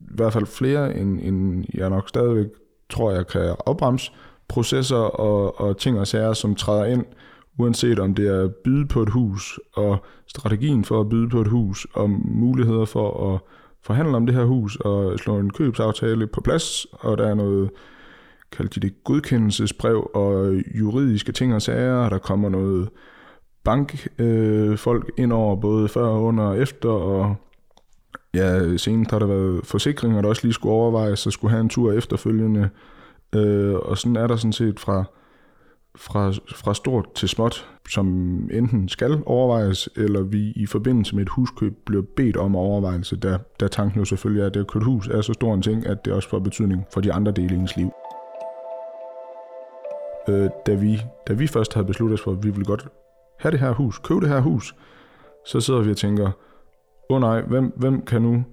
i 0.01 0.15
hvert 0.15 0.33
fald 0.33 0.47
flere, 0.47 0.97
end, 0.97 1.21
end 1.23 1.65
jeg 1.75 1.91
nok 1.91 2.09
stadigvæk 2.09 2.47
tror, 2.91 3.11
jeg 3.11 3.27
kan 3.27 3.57
afbremse, 3.67 4.13
processer 4.49 4.97
og, 4.97 5.61
og 5.61 5.79
ting 5.79 6.01
og 6.01 6.07
sager, 6.07 6.33
som 6.33 6.55
træder 6.55 6.85
ind, 6.85 7.05
uanset 7.59 7.99
om 7.99 8.15
det 8.15 8.29
er 8.29 8.45
at 8.45 8.55
byde 8.55 8.87
på 8.87 9.03
et 9.03 9.09
hus, 9.09 9.61
og 9.75 10.05
strategien 10.27 10.85
for 10.85 11.01
at 11.01 11.09
byde 11.09 11.29
på 11.29 11.41
et 11.41 11.49
hus, 11.49 11.87
og 11.95 12.11
muligheder 12.25 12.85
for 12.85 13.35
at 13.35 13.41
forhandle 13.83 14.17
om 14.17 14.27
det 14.27 14.35
her 14.35 14.45
hus 14.45 14.77
og 14.77 15.19
slå 15.19 15.39
en 15.39 15.51
købsaftale 15.51 16.27
på 16.27 16.41
plads, 16.41 16.87
og 16.93 17.19
der 17.19 17.27
er 17.27 17.35
noget, 17.35 17.71
kaldt 18.53 18.75
de 18.75 18.81
det 18.81 19.05
godkendelsesbrev 19.05 20.11
og 20.15 20.55
juridiske 20.79 21.33
ting 21.33 21.55
og 21.55 21.63
sager, 21.63 22.09
der 22.09 22.19
kommer 22.19 22.49
noget 22.49 22.89
bankfolk 23.65 25.05
øh, 25.19 25.25
ind 25.25 25.33
over 25.33 25.57
både 25.57 25.89
før, 25.89 26.09
under 26.09 26.45
og 26.45 26.59
efter, 26.59 26.89
og 26.89 27.37
ja, 28.37 28.77
senere 28.77 29.07
har 29.11 29.19
der 29.19 29.27
været 29.27 29.61
forsikringer, 29.67 30.23
der 30.23 30.29
også 30.29 30.43
lige 30.45 30.53
skulle 30.53 30.73
overvejes, 30.75 31.19
så 31.19 31.31
skulle 31.31 31.51
have 31.51 31.61
en 31.61 31.69
tur 31.69 31.93
efterfølgende, 31.93 32.69
øh, 33.35 33.75
og 33.75 33.99
sådan 33.99 34.17
er 34.17 34.27
der 34.27 34.37
sådan 34.37 34.53
set 34.53 34.81
fra, 34.81 35.05
fra, 35.97 36.33
fra 36.57 36.75
stort 36.75 37.15
til 37.15 37.29
småt, 37.29 37.69
som 37.89 38.07
enten 38.53 38.89
skal 38.89 39.23
overvejes, 39.27 39.89
eller 39.97 40.23
vi 40.23 40.53
i 40.57 40.67
forbindelse 40.67 41.15
med 41.15 41.23
et 41.23 41.29
huskøb 41.29 41.73
bliver 41.87 42.03
bedt 42.17 42.37
om 42.37 42.57
overvejelse, 42.57 43.17
da, 43.17 43.39
da 43.61 43.69
tanken 43.69 43.99
jo 43.99 44.05
selvfølgelig 44.05 44.43
er, 44.43 44.47
at 44.47 44.55
det 44.55 44.61
at 44.61 44.67
købe 44.67 44.85
hus 44.85 45.09
er 45.09 45.21
så 45.21 45.33
stor 45.33 45.55
en 45.55 45.63
ting, 45.63 45.87
at 45.87 46.05
det 46.05 46.13
også 46.13 46.29
får 46.29 46.39
betydning 46.39 46.85
for 46.93 47.01
de 47.01 47.13
andre 47.13 47.33
dele 47.33 47.55
i 47.55 47.59
ens 47.59 47.77
liv. 47.77 47.91
Øh, 50.29 50.51
da, 50.67 50.75
vi, 50.75 51.01
da 51.29 51.33
vi 51.33 51.47
først 51.47 51.75
havde 51.75 51.87
besluttet 51.87 52.19
os 52.19 52.25
for, 52.25 52.33
at 52.33 52.45
vi 52.45 52.51
ville 52.51 52.65
godt 52.65 52.89
have 53.39 53.53
det 53.53 53.61
her 53.61 53.73
hus, 53.73 53.99
købe 53.99 54.21
det 54.21 54.29
her 54.29 54.41
hus, 54.41 54.75
så 55.47 55.61
sidder 55.61 55.83
vi 55.83 55.91
og 55.91 55.97
tænker, 55.97 56.31
åh 57.11 57.17
oh 57.17 57.21
nej, 57.21 57.41
hvem, 57.41 57.73
hvem 57.77 58.05
kan 58.05 58.23
nu 58.23 58.45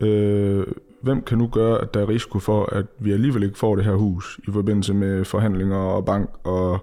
øh, 0.00 0.66
hvem 1.02 1.22
kan 1.22 1.38
nu 1.38 1.48
gøre, 1.52 1.80
at 1.82 1.94
der 1.94 2.00
er 2.00 2.08
risiko 2.08 2.38
for, 2.38 2.76
at 2.76 2.86
vi 2.98 3.12
alligevel 3.12 3.42
ikke 3.42 3.58
får 3.58 3.76
det 3.76 3.84
her 3.84 3.94
hus 3.94 4.40
i 4.48 4.50
forbindelse 4.50 4.94
med 4.94 5.24
forhandlinger 5.24 5.76
og 5.76 6.04
bank 6.04 6.30
og, 6.44 6.78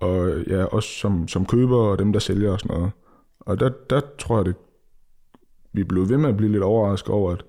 og 0.00 0.30
ja, 0.46 0.64
også 0.64 0.88
som, 0.88 1.28
som 1.28 1.46
køber 1.46 1.76
og 1.76 1.98
dem, 1.98 2.12
der 2.12 2.20
sælger 2.20 2.52
og 2.52 2.60
sådan 2.60 2.76
noget. 2.76 2.90
Og 3.40 3.60
der, 3.60 3.70
der 3.90 4.00
tror 4.18 4.36
jeg, 4.36 4.44
det, 4.44 4.54
vi 5.72 5.84
blev 5.84 6.08
ved 6.08 6.16
med 6.16 6.28
at 6.28 6.36
blive 6.36 6.52
lidt 6.52 6.62
overrasket 6.62 7.10
over, 7.10 7.32
at 7.32 7.44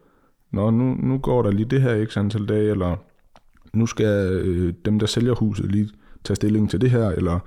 Nå, 0.52 0.70
nu, 0.70 0.96
nu 1.00 1.18
går 1.18 1.42
der 1.42 1.52
lige 1.52 1.66
det 1.66 1.82
her 1.82 2.06
x 2.06 2.18
antal 2.18 2.46
dage, 2.46 2.72
eller 2.72 2.96
nu 3.74 3.86
skal 3.86 4.32
øh, 4.34 4.74
dem, 4.86 5.00
der 5.00 5.06
sælger 5.06 5.36
huset, 5.36 5.72
lige 5.72 5.90
tage 6.24 6.36
stilling 6.36 6.70
til 6.70 6.82
det 6.82 6.92
her, 6.92 7.10
eller 7.10 7.40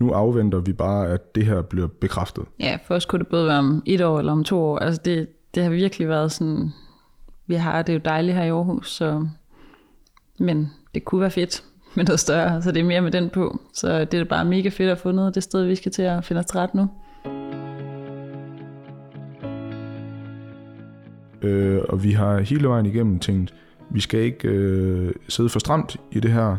nu 0.00 0.10
afventer 0.10 0.60
vi 0.60 0.72
bare, 0.72 1.08
at 1.08 1.34
det 1.34 1.46
her 1.46 1.62
bliver 1.62 1.86
bekræftet. 1.86 2.44
Ja, 2.60 2.78
for 2.86 2.94
os 2.94 3.04
kunne 3.04 3.18
det 3.18 3.28
både 3.28 3.46
være 3.46 3.58
om 3.58 3.82
et 3.86 4.00
år 4.00 4.18
eller 4.18 4.32
om 4.32 4.44
to 4.44 4.58
år. 4.62 4.78
Altså 4.78 5.00
det, 5.04 5.28
det 5.54 5.62
har 5.62 5.70
virkelig 5.70 6.08
været 6.08 6.32
sådan 6.32 6.72
vi 7.50 7.54
har 7.54 7.82
det 7.82 7.94
jo 7.94 8.00
dejligt 8.04 8.36
her 8.36 8.44
i 8.44 8.48
Aarhus, 8.48 8.90
så, 8.90 9.26
men 10.38 10.70
det 10.94 11.04
kunne 11.04 11.20
være 11.20 11.30
fedt 11.30 11.64
med 11.94 12.04
noget 12.04 12.20
større, 12.20 12.62
så 12.62 12.72
det 12.72 12.80
er 12.80 12.84
mere 12.84 13.00
med 13.00 13.10
den 13.10 13.30
på. 13.30 13.60
Så 13.74 14.04
det 14.04 14.20
er 14.20 14.24
bare 14.24 14.44
mega 14.44 14.68
fedt 14.68 14.90
at 14.90 14.98
få 14.98 15.12
noget 15.12 15.28
af 15.28 15.32
det 15.32 15.42
sted, 15.42 15.64
vi 15.64 15.74
skal 15.74 15.92
til 15.92 16.02
at 16.02 16.24
finde 16.24 16.40
os 16.40 16.56
ret 16.56 16.74
nu. 16.74 16.88
Øh, 21.42 21.80
og 21.88 22.04
vi 22.04 22.12
har 22.12 22.38
hele 22.38 22.68
vejen 22.68 22.86
igennem 22.86 23.18
tænkt, 23.18 23.54
vi 23.90 24.00
skal 24.00 24.20
ikke 24.20 24.48
øh, 24.48 25.12
sidde 25.28 25.48
for 25.48 25.58
stramt 25.58 25.96
i 26.10 26.20
det 26.20 26.30
her, 26.32 26.56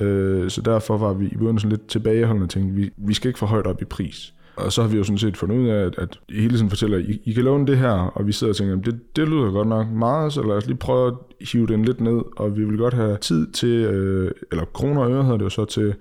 øh, 0.00 0.50
så 0.50 0.60
derfor 0.62 0.98
var 0.98 1.12
vi 1.12 1.26
i 1.26 1.36
begyndelsen 1.36 1.70
lidt 1.70 1.86
tilbageholdende 1.86 2.44
og 2.44 2.50
tænkte, 2.50 2.74
vi, 2.74 2.90
vi 2.96 3.14
skal 3.14 3.28
ikke 3.28 3.38
for 3.38 3.46
højt 3.46 3.66
op 3.66 3.82
i 3.82 3.84
pris. 3.84 4.34
Og 4.56 4.72
så 4.72 4.82
har 4.82 4.88
vi 4.88 4.96
jo 4.96 5.04
sådan 5.04 5.18
set 5.18 5.36
fundet 5.36 5.58
ud 5.58 5.68
af, 5.68 5.84
at, 5.84 5.98
at 5.98 6.18
I 6.28 6.40
hele 6.40 6.54
tiden 6.56 6.68
fortæller, 6.68 6.98
at 6.98 7.04
I, 7.04 7.20
I 7.24 7.32
kan 7.32 7.44
låne 7.44 7.66
det 7.66 7.78
her, 7.78 7.90
og 7.90 8.26
vi 8.26 8.32
sidder 8.32 8.52
og 8.52 8.56
tænker, 8.56 8.76
det, 8.76 9.16
det 9.16 9.28
lyder 9.28 9.50
godt 9.50 9.68
nok 9.68 9.88
meget, 9.88 10.32
så 10.32 10.42
lad 10.42 10.56
os 10.56 10.66
lige 10.66 10.76
prøve 10.76 11.08
at 11.08 11.14
hive 11.52 11.66
den 11.66 11.84
lidt 11.84 12.00
ned, 12.00 12.20
og 12.36 12.56
vi 12.56 12.64
vil 12.64 12.78
godt 12.78 12.94
have 12.94 13.16
tid 13.16 13.52
til, 13.52 13.68
øh, 13.68 14.30
eller 14.50 14.64
kroner 14.64 15.02
og 15.02 15.10
øre 15.10 15.22
hedder 15.22 15.36
det 15.36 15.44
jo 15.44 15.50
så, 15.50 15.64
til, 15.64 15.94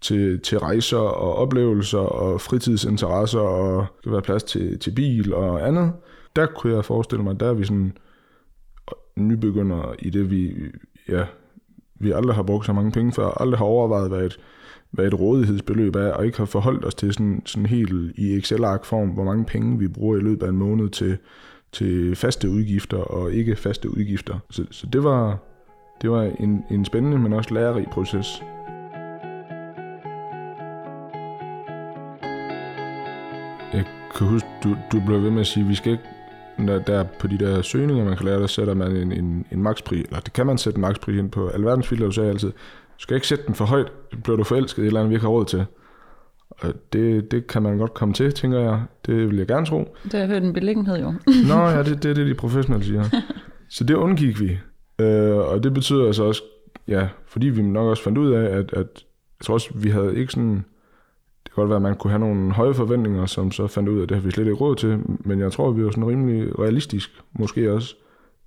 til, 0.00 0.40
til 0.40 0.58
rejser 0.58 0.98
og 0.98 1.34
oplevelser 1.34 1.98
og 1.98 2.40
fritidsinteresser, 2.40 3.40
og 3.40 3.78
der 3.78 4.02
kan 4.02 4.12
være 4.12 4.22
plads 4.22 4.42
til, 4.42 4.78
til 4.78 4.90
bil 4.90 5.34
og 5.34 5.68
andet. 5.68 5.92
Der 6.36 6.46
kunne 6.46 6.74
jeg 6.74 6.84
forestille 6.84 7.24
mig, 7.24 7.40
der 7.40 7.48
er 7.48 7.54
vi 7.54 7.64
sådan 7.64 7.96
øh, 8.90 9.22
nybegynder 9.22 9.94
i 9.98 10.10
det, 10.10 10.30
vi, 10.30 10.54
ja, 11.08 11.24
vi 12.02 12.10
aldrig 12.10 12.34
har 12.34 12.42
brugt 12.42 12.66
så 12.66 12.72
mange 12.72 12.90
penge 12.90 13.12
før, 13.12 13.26
aldrig 13.40 13.58
har 13.58 13.64
overvejet, 13.64 14.08
hvad 14.08 14.22
et, 14.22 14.38
hvad 14.90 15.06
et 15.06 15.20
rådighedsbeløb 15.20 15.96
er, 15.96 16.12
og 16.12 16.26
ikke 16.26 16.38
har 16.38 16.44
forholdt 16.44 16.84
os 16.84 16.94
til 16.94 17.12
sådan, 17.12 17.42
sådan 17.44 17.66
helt 17.66 18.12
i 18.18 18.36
Excel-ark-form, 18.36 19.08
hvor 19.08 19.24
mange 19.24 19.44
penge 19.44 19.78
vi 19.78 19.88
bruger 19.88 20.16
i 20.16 20.20
løbet 20.20 20.46
af 20.46 20.50
en 20.50 20.56
måned 20.56 20.88
til, 20.88 21.18
til 21.72 22.16
faste 22.16 22.50
udgifter 22.50 22.98
og 22.98 23.32
ikke 23.32 23.56
faste 23.56 23.90
udgifter. 23.90 24.38
Så, 24.50 24.64
så 24.70 24.86
det 24.86 25.04
var, 25.04 25.38
det 26.02 26.10
var 26.10 26.22
en, 26.22 26.64
en 26.70 26.84
spændende, 26.84 27.18
men 27.18 27.32
også 27.32 27.54
lærerig 27.54 27.86
proces. 27.92 28.42
Jeg 33.72 33.84
kan 34.16 34.26
huske, 34.26 34.48
du, 34.64 34.76
du 34.92 35.00
blev 35.06 35.22
ved 35.22 35.30
med 35.30 35.40
at 35.40 35.46
sige, 35.46 35.64
at 35.64 35.70
vi 35.70 35.74
skal 35.74 35.92
ikke 35.92 36.04
der, 36.58 36.78
der 36.78 37.04
på 37.18 37.26
de 37.26 37.38
der 37.38 37.62
søgninger, 37.62 38.04
man 38.04 38.16
kan 38.16 38.26
lære, 38.26 38.40
der 38.40 38.46
sætter 38.46 38.74
man 38.74 38.96
en, 38.96 39.12
en, 39.12 39.46
en 39.52 39.62
makspris, 39.62 40.04
eller 40.04 40.20
det 40.20 40.32
kan 40.32 40.46
man 40.46 40.58
sætte 40.58 40.76
en 40.76 40.80
makspris 40.80 41.18
ind 41.18 41.30
på. 41.30 41.48
Alverdens 41.48 41.88
filter, 41.88 42.06
du 42.06 42.12
sagde 42.12 42.30
altid, 42.30 42.48
du 42.48 42.98
skal 42.98 43.14
ikke 43.14 43.26
sætte 43.26 43.46
den 43.46 43.54
for 43.54 43.64
højt, 43.64 43.92
så 44.10 44.18
bliver 44.24 44.36
du 44.36 44.44
forelsket 44.44 44.82
i 44.82 44.84
et 44.84 44.86
eller 44.86 45.00
andet, 45.00 45.10
vi 45.10 45.14
ikke 45.14 45.24
har 45.24 45.30
råd 45.30 45.44
til. 45.44 45.64
Og 46.50 46.74
det, 46.92 47.30
det 47.30 47.46
kan 47.46 47.62
man 47.62 47.78
godt 47.78 47.94
komme 47.94 48.14
til, 48.14 48.32
tænker 48.32 48.58
jeg. 48.58 48.82
Det 49.06 49.28
vil 49.28 49.36
jeg 49.36 49.46
gerne 49.46 49.66
tro. 49.66 49.96
Det 50.04 50.12
har 50.12 50.18
jeg 50.18 50.28
hørt 50.28 50.42
en 50.42 50.52
beliggenhed 50.52 51.00
jo. 51.00 51.14
Nå 51.48 51.54
ja, 51.54 51.82
det, 51.82 52.02
det 52.02 52.10
er 52.10 52.14
det, 52.14 52.26
de 52.26 52.34
professionelle 52.34 52.86
siger. 52.86 53.04
Så 53.70 53.84
det 53.84 53.94
undgik 53.94 54.40
vi. 54.40 54.58
Øh, 54.98 55.36
og 55.36 55.62
det 55.62 55.74
betyder 55.74 56.06
altså 56.06 56.24
også, 56.24 56.42
ja, 56.88 57.08
fordi 57.26 57.46
vi 57.46 57.62
nok 57.62 57.86
også 57.86 58.02
fandt 58.02 58.18
ud 58.18 58.32
af, 58.32 58.44
at, 58.44 58.72
at 58.72 59.04
jeg 59.38 59.44
tror 59.44 59.54
også, 59.54 59.70
vi 59.74 59.90
havde 59.90 60.16
ikke 60.16 60.32
sådan, 60.32 60.64
det 61.52 61.54
kan 61.54 61.62
godt 61.62 61.68
være, 61.68 61.76
at 61.76 61.82
man 61.82 61.96
kunne 61.96 62.10
have 62.10 62.20
nogle 62.20 62.52
høje 62.52 62.74
forventninger, 62.74 63.26
som 63.26 63.50
så 63.50 63.66
fandt 63.66 63.88
ud 63.88 63.98
af, 63.98 64.02
at 64.02 64.08
det 64.08 64.16
har 64.16 64.24
vi 64.24 64.30
slet 64.30 64.44
ikke 64.44 64.56
råd 64.56 64.76
til, 64.76 65.00
men 65.20 65.40
jeg 65.40 65.52
tror, 65.52 65.70
vi 65.70 65.84
var 65.84 65.90
sådan 65.90 66.06
rimelig 66.06 66.58
realistisk, 66.58 67.10
måske 67.32 67.72
også, 67.72 67.96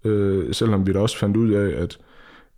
øh, 0.06 0.54
selvom 0.54 0.88
vi 0.88 0.94
da 0.94 1.00
også 1.00 1.18
fandt 1.18 1.38
ud 1.38 1.52
af, 1.52 1.82
at 1.82 2.00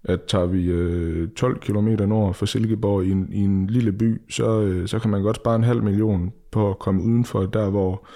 at 0.03 0.23
tager 0.23 0.45
vi 0.45 0.65
øh, 0.65 1.29
12 1.29 1.59
km 1.59 1.87
nord 1.87 2.33
for 2.33 2.45
Silkeborg 2.45 3.05
i 3.05 3.11
en, 3.11 3.29
i 3.31 3.39
en 3.39 3.67
lille 3.67 3.91
by, 3.91 4.21
så, 4.29 4.61
øh, 4.61 4.87
så 4.87 4.99
kan 4.99 5.11
man 5.11 5.21
godt 5.21 5.35
spare 5.35 5.55
en 5.55 5.63
halv 5.63 5.83
million 5.83 6.33
på 6.51 6.69
at 6.69 6.79
komme 6.79 7.03
udenfor 7.03 7.45
der, 7.45 7.69
hvor 7.69 8.07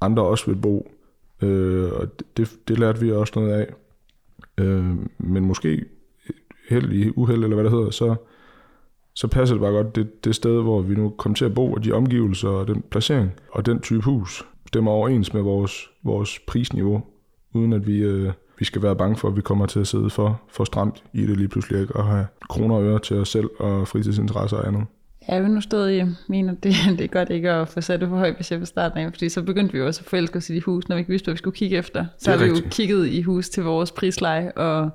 andre 0.00 0.22
også 0.22 0.46
vil 0.46 0.56
bo. 0.56 0.90
Øh, 1.42 1.92
og 1.92 2.08
det, 2.36 2.56
det 2.68 2.78
lærte 2.78 3.00
vi 3.00 3.12
også 3.12 3.32
noget 3.36 3.52
af. 3.52 3.74
Øh, 4.58 4.96
men 5.18 5.44
måske 5.44 5.84
held 6.68 6.92
i 6.92 7.10
uheld, 7.16 7.44
eller 7.44 7.54
hvad 7.54 7.64
det 7.64 7.72
hedder, 7.72 7.90
så, 7.90 8.14
så 9.18 9.28
passer 9.28 9.54
det 9.54 9.62
bare 9.62 9.72
godt 9.72 9.96
det, 9.96 10.24
det 10.24 10.34
sted, 10.34 10.62
hvor 10.62 10.80
vi 10.80 10.94
nu 10.94 11.08
kommer 11.08 11.36
til 11.36 11.44
at 11.44 11.54
bo, 11.54 11.72
og 11.72 11.84
de 11.84 11.92
omgivelser 11.92 12.48
og 12.48 12.68
den 12.68 12.84
placering 12.90 13.32
og 13.50 13.66
den 13.66 13.80
type 13.80 14.02
hus 14.02 14.44
stemmer 14.66 14.90
overens 14.90 15.34
med 15.34 15.42
vores, 15.42 15.72
vores 16.04 16.38
prisniveau, 16.46 17.02
uden 17.54 17.72
at 17.72 17.86
vi, 17.86 17.98
øh, 17.98 18.32
vi 18.58 18.64
skal 18.64 18.82
være 18.82 18.96
bange 18.96 19.16
for, 19.16 19.28
at 19.28 19.36
vi 19.36 19.40
kommer 19.40 19.66
til 19.66 19.80
at 19.80 19.86
sidde 19.86 20.10
for, 20.10 20.40
for 20.48 20.64
stramt 20.64 21.02
i 21.12 21.26
det 21.26 21.36
lige 21.36 21.48
pludselig, 21.48 21.80
ikke? 21.80 21.96
og 21.96 22.06
have 22.06 22.26
kroner 22.48 22.74
og 22.74 22.84
øre 22.84 22.98
til 22.98 23.16
os 23.16 23.28
selv 23.28 23.50
og 23.58 23.88
fritidsinteresser 23.88 24.56
og 24.56 24.68
andet. 24.68 24.84
Jeg 25.28 25.42
vil 25.42 25.50
nu 25.50 25.60
stadig 25.60 26.08
mene, 26.28 26.52
at 26.52 26.64
det, 26.64 26.74
det 26.98 27.04
er 27.04 27.08
godt 27.08 27.30
ikke 27.30 27.50
at 27.50 27.68
få 27.68 27.80
sat 27.80 28.00
det 28.00 28.08
for 28.08 28.16
højt 28.16 28.36
budget 28.36 28.60
på 28.60 28.66
starten 28.66 28.98
af, 28.98 29.12
fordi 29.12 29.28
så 29.28 29.42
begyndte 29.42 29.72
vi 29.72 29.78
jo 29.78 29.86
også 29.86 30.00
at 30.00 30.10
forelske 30.10 30.36
os 30.36 30.50
i 30.50 30.54
de 30.54 30.60
hus, 30.60 30.88
når 30.88 30.96
vi 30.96 31.00
ikke 31.00 31.10
vidste, 31.10 31.26
hvad 31.26 31.34
vi 31.34 31.38
skulle 31.38 31.56
kigge 31.56 31.76
efter. 31.76 32.06
Så 32.18 32.30
har 32.30 32.38
vi 32.38 32.44
jo 32.44 32.56
kigget 32.70 33.08
i 33.08 33.22
hus 33.22 33.48
til 33.48 33.62
vores 33.62 33.92
prisleje, 33.92 34.52
og, 34.52 34.90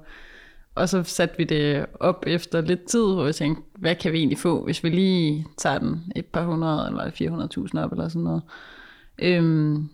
og 0.75 0.89
så 0.89 1.03
satte 1.03 1.35
vi 1.37 1.43
det 1.43 1.85
op 1.99 2.23
efter 2.27 2.61
lidt 2.61 2.83
tid, 2.83 2.99
hvor 2.99 3.23
vi 3.25 3.33
tænkte, 3.33 3.63
hvad 3.79 3.95
kan 3.95 4.11
vi 4.13 4.17
egentlig 4.17 4.37
få, 4.37 4.65
hvis 4.65 4.83
vi 4.83 4.89
lige 4.89 5.45
tager 5.57 5.79
den 5.79 6.11
et 6.15 6.25
par 6.25 6.45
hundrede 6.45 6.87
eller 6.87 7.47
400.000 7.73 7.79
op 7.79 7.91
eller 7.91 8.07
sådan 8.07 8.21
noget. 8.21 8.41
Øhm, 9.21 9.89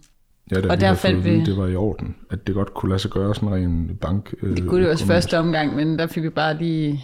Ja, 0.52 0.62
da 0.62 0.70
og 0.70 0.78
vi 0.78 0.82
der 0.82 0.94
fandt 0.94 1.26
vi... 1.26 1.44
det 1.44 1.58
var 1.58 1.68
i 1.68 1.76
orden, 1.76 2.16
at 2.30 2.48
det 2.48 2.56
godt 2.56 2.74
kunne 2.74 2.90
lade 2.90 3.00
sig 3.00 3.12
gøre 3.12 3.36
sådan 3.36 3.64
en 3.64 3.98
bank. 4.02 4.34
Øh, 4.44 4.58
det 4.58 4.68
kunne 4.68 4.84
det 4.84 4.92
også 4.92 5.06
første 5.06 5.38
omgang, 5.40 5.76
men 5.76 6.00
der 6.00 6.08
fik 6.08 6.24
vi 6.24 6.30
bare 6.30 6.58
lige... 6.58 7.02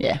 Ja, 0.00 0.18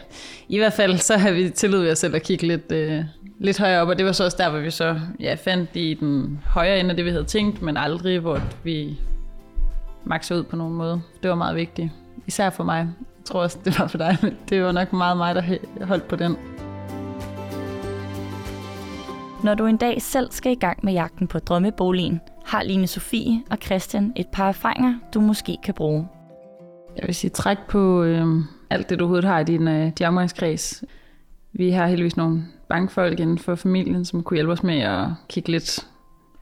i 0.48 0.58
hvert 0.58 0.72
fald 0.72 0.98
så 0.98 1.16
har 1.16 1.32
vi 1.32 1.50
tillid 1.50 1.90
os 1.90 1.98
selv 1.98 2.14
at 2.14 2.22
kigge 2.22 2.46
lidt, 2.46 2.72
øh, 2.72 3.04
lidt 3.40 3.58
højere 3.58 3.82
op, 3.82 3.88
og 3.88 3.98
det 3.98 4.06
var 4.06 4.12
så 4.12 4.24
også 4.24 4.36
der, 4.40 4.50
hvor 4.50 4.60
vi 4.60 4.70
så 4.70 5.00
ja, 5.20 5.34
fandt 5.34 5.70
i 5.74 5.94
den 5.94 6.40
højere 6.46 6.80
ende 6.80 6.90
af 6.90 6.96
det, 6.96 7.04
vi 7.04 7.10
havde 7.10 7.24
tænkt, 7.24 7.62
men 7.62 7.76
aldrig, 7.76 8.18
hvor 8.18 8.40
vi 8.64 8.98
makser 10.04 10.36
ud 10.36 10.42
på 10.42 10.56
nogen 10.56 10.74
måde. 10.74 11.00
Det 11.22 11.30
var 11.30 11.36
meget 11.36 11.56
vigtigt, 11.56 11.90
især 12.26 12.50
for 12.50 12.64
mig. 12.64 12.78
Jeg 12.78 13.24
tror 13.24 13.40
også, 13.40 13.58
det 13.64 13.78
var 13.78 13.86
for 13.86 13.98
dig, 13.98 14.18
men 14.22 14.36
det 14.48 14.62
var 14.62 14.72
nok 14.72 14.92
meget 14.92 15.16
mig, 15.16 15.34
der 15.34 15.84
holdt 15.84 16.08
på 16.08 16.16
den. 16.16 16.36
Når 19.44 19.54
du 19.54 19.66
en 19.66 19.76
dag 19.76 20.02
selv 20.02 20.30
skal 20.30 20.52
i 20.52 20.54
gang 20.54 20.78
med 20.82 20.92
jagten 20.92 21.26
på 21.26 21.38
drømmeboligen, 21.38 22.20
har 22.44 22.62
Line 22.62 22.86
Sofie 22.86 23.42
og 23.50 23.58
Christian 23.64 24.12
et 24.16 24.26
par 24.32 24.48
erfaringer, 24.48 24.94
du 25.14 25.20
måske 25.20 25.56
kan 25.64 25.74
bruge. 25.74 26.08
Jeg 26.96 27.06
vil 27.06 27.14
sige, 27.14 27.30
træk 27.30 27.58
på 27.68 28.02
øh, 28.02 28.26
alt 28.70 28.90
det, 28.90 28.98
du 28.98 29.04
overhovedet 29.04 29.28
har 29.28 29.40
i 29.40 29.44
din 29.44 29.68
øh, 29.68 29.92
omgangskreds. 30.04 30.84
Vi 31.52 31.70
har 31.70 31.86
heldigvis 31.86 32.16
nogle 32.16 32.44
bankfolk 32.68 33.20
inden 33.20 33.38
for 33.38 33.54
familien, 33.54 34.04
som 34.04 34.22
kunne 34.22 34.36
hjælpe 34.36 34.52
os 34.52 34.62
med 34.62 34.80
at 34.80 35.06
kigge 35.28 35.50
lidt 35.50 35.86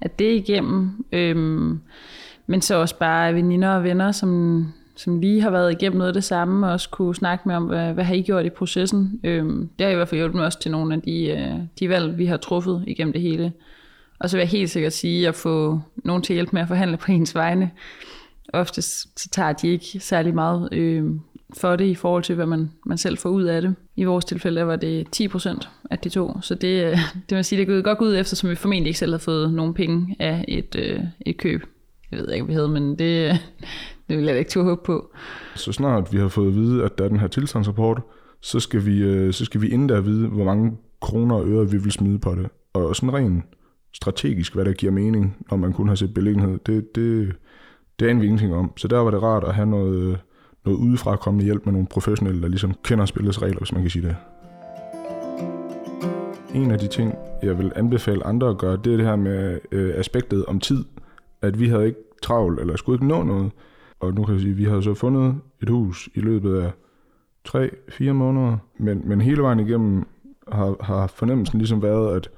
af 0.00 0.10
det 0.10 0.34
igennem. 0.34 1.04
Øhm, 1.12 1.80
men 2.46 2.60
så 2.62 2.74
også 2.74 2.98
bare 2.98 3.34
veninder 3.34 3.68
og 3.68 3.84
venner, 3.84 4.12
som 4.12 4.62
som 4.96 5.20
lige 5.20 5.40
har 5.40 5.50
været 5.50 5.72
igennem 5.72 5.98
noget 5.98 6.08
af 6.08 6.14
det 6.14 6.24
samme, 6.24 6.66
og 6.66 6.72
også 6.72 6.88
kunne 6.88 7.14
snakke 7.14 7.48
med 7.48 7.56
om, 7.56 7.64
hvad, 7.64 7.92
hvad 7.92 8.04
har 8.04 8.14
I 8.14 8.22
gjort 8.22 8.46
i 8.46 8.50
processen. 8.50 9.20
Øhm, 9.24 9.68
det 9.78 9.86
har 9.86 9.92
i 9.92 9.94
hvert 9.94 10.08
fald 10.08 10.20
hjulpet 10.20 10.36
mig 10.36 10.46
også 10.46 10.60
til 10.60 10.70
nogle 10.70 10.94
af 10.94 11.02
de, 11.02 11.26
øh, 11.26 11.54
de 11.80 11.88
valg, 11.88 12.18
vi 12.18 12.26
har 12.26 12.36
truffet 12.36 12.84
igennem 12.86 13.12
det 13.12 13.22
hele. 13.22 13.52
Og 14.18 14.30
så 14.30 14.36
vil 14.36 14.42
jeg 14.42 14.48
helt 14.48 14.70
sikkert 14.70 14.92
sige, 14.92 15.28
at 15.28 15.34
få 15.34 15.80
nogen 15.96 16.22
til 16.22 16.32
at 16.32 16.36
hjælpe 16.36 16.50
med 16.52 16.62
at 16.62 16.68
forhandle 16.68 16.96
på 16.96 17.12
ens 17.12 17.34
vegne. 17.34 17.70
Oftest 18.52 19.20
så 19.20 19.28
tager 19.28 19.52
de 19.52 19.68
ikke 19.68 20.00
særlig 20.00 20.34
meget 20.34 20.68
øh, 20.72 21.04
for 21.56 21.76
det 21.76 21.84
i 21.84 21.94
forhold 21.94 22.22
til, 22.22 22.34
hvad 22.34 22.46
man, 22.46 22.70
man 22.86 22.98
selv 22.98 23.18
får 23.18 23.30
ud 23.30 23.44
af 23.44 23.62
det. 23.62 23.74
I 23.96 24.04
vores 24.04 24.24
tilfælde 24.24 24.66
var 24.66 24.76
det 24.76 25.10
10 25.12 25.28
procent 25.28 25.68
af 25.90 25.98
de 25.98 26.08
to. 26.08 26.40
Så 26.40 26.54
det, 26.54 26.84
øh, 26.84 26.98
det 27.28 27.36
vil 27.36 27.44
sige, 27.44 27.66
det 27.66 27.78
er 27.78 27.82
godt 27.82 28.00
ud 28.00 28.16
efter, 28.16 28.36
som 28.36 28.50
vi 28.50 28.54
formentlig 28.54 28.88
ikke 28.88 28.98
selv 28.98 29.12
har 29.12 29.18
fået 29.18 29.52
nogen 29.52 29.74
penge 29.74 30.16
af 30.18 30.44
et, 30.48 30.76
øh, 30.78 31.00
et 31.20 31.36
køb. 31.36 31.66
Jeg 32.12 32.20
ved 32.20 32.32
ikke, 32.32 32.44
hvad 32.44 32.54
vi 32.54 32.56
havde, 32.56 32.68
men 32.68 32.98
det, 32.98 33.40
det 34.08 34.16
vil 34.16 34.24
jeg 34.24 34.38
ikke 34.38 34.50
turde 34.50 34.64
håbe 34.64 34.82
på. 34.84 35.12
Så 35.54 35.72
snart 35.72 36.12
vi 36.12 36.18
har 36.18 36.28
fået 36.28 36.48
at 36.48 36.54
vide, 36.54 36.84
at 36.84 36.98
der 36.98 37.04
er 37.04 37.08
den 37.08 37.20
her 37.20 37.28
tilstandsrapport, 37.28 38.02
så 38.40 38.60
skal 38.60 38.86
vi, 38.86 39.02
øh, 39.02 39.32
så 39.32 39.44
skal 39.44 39.60
vi 39.60 39.68
inden 39.68 39.88
der 39.88 40.00
vide, 40.00 40.28
hvor 40.28 40.44
mange 40.44 40.76
kroner 41.00 41.36
og 41.36 41.48
øre 41.48 41.70
vi 41.70 41.76
vil 41.76 41.92
smide 41.92 42.18
på 42.18 42.34
det. 42.34 42.48
Og 42.72 42.96
sådan 42.96 43.14
rent 43.14 43.44
strategisk, 43.94 44.54
hvad 44.54 44.64
der 44.64 44.72
giver 44.72 44.92
mening, 44.92 45.36
når 45.50 45.56
man 45.56 45.72
kun 45.72 45.88
har 45.88 45.94
set 45.94 46.14
beliggenhed, 46.14 46.58
det, 46.66 46.94
det, 46.94 47.36
det 48.00 48.06
er 48.06 48.10
en 48.10 48.22
ingenting 48.22 48.54
om. 48.54 48.72
Så 48.76 48.88
der 48.88 48.98
var 48.98 49.10
det 49.10 49.22
rart 49.22 49.44
at 49.44 49.54
have 49.54 49.66
noget, 49.66 50.18
noget 50.64 50.78
udefra 50.78 51.16
kommende 51.16 51.44
hjælp 51.44 51.64
med 51.64 51.72
nogle 51.72 51.88
professionelle, 51.90 52.42
der 52.42 52.48
ligesom 52.48 52.74
kender 52.84 53.06
spillets 53.06 53.42
regler, 53.42 53.58
hvis 53.58 53.72
man 53.72 53.82
kan 53.82 53.90
sige 53.90 54.08
det. 54.08 54.16
En 56.54 56.70
af 56.70 56.78
de 56.78 56.86
ting, 56.86 57.14
jeg 57.42 57.58
vil 57.58 57.72
anbefale 57.76 58.26
andre 58.26 58.48
at 58.48 58.58
gøre, 58.58 58.76
det 58.84 58.92
er 58.92 58.96
det 58.96 59.06
her 59.06 59.16
med 59.16 59.58
øh, 59.72 59.94
aspektet 59.96 60.44
om 60.44 60.60
tid. 60.60 60.84
At 61.42 61.60
vi 61.60 61.68
havde 61.68 61.86
ikke 61.86 62.00
travlt, 62.22 62.60
eller 62.60 62.76
skulle 62.76 62.96
ikke 62.96 63.06
nå 63.06 63.22
noget. 63.22 63.52
Og 64.00 64.14
nu 64.14 64.24
kan 64.24 64.34
jeg 64.34 64.40
sige, 64.40 64.50
at 64.50 64.58
vi 64.58 64.64
har 64.64 64.80
så 64.80 64.94
fundet 64.94 65.34
et 65.62 65.68
hus 65.68 66.08
i 66.14 66.20
løbet 66.20 66.58
af 66.58 66.70
3-4 67.48 68.12
måneder, 68.12 68.56
men, 68.78 69.02
men 69.04 69.20
hele 69.20 69.42
vejen 69.42 69.60
igennem 69.60 70.06
har, 70.52 70.76
har 70.80 71.06
fornemmelsen 71.06 71.58
ligesom 71.58 71.82
været, 71.82 72.16
at 72.16 72.30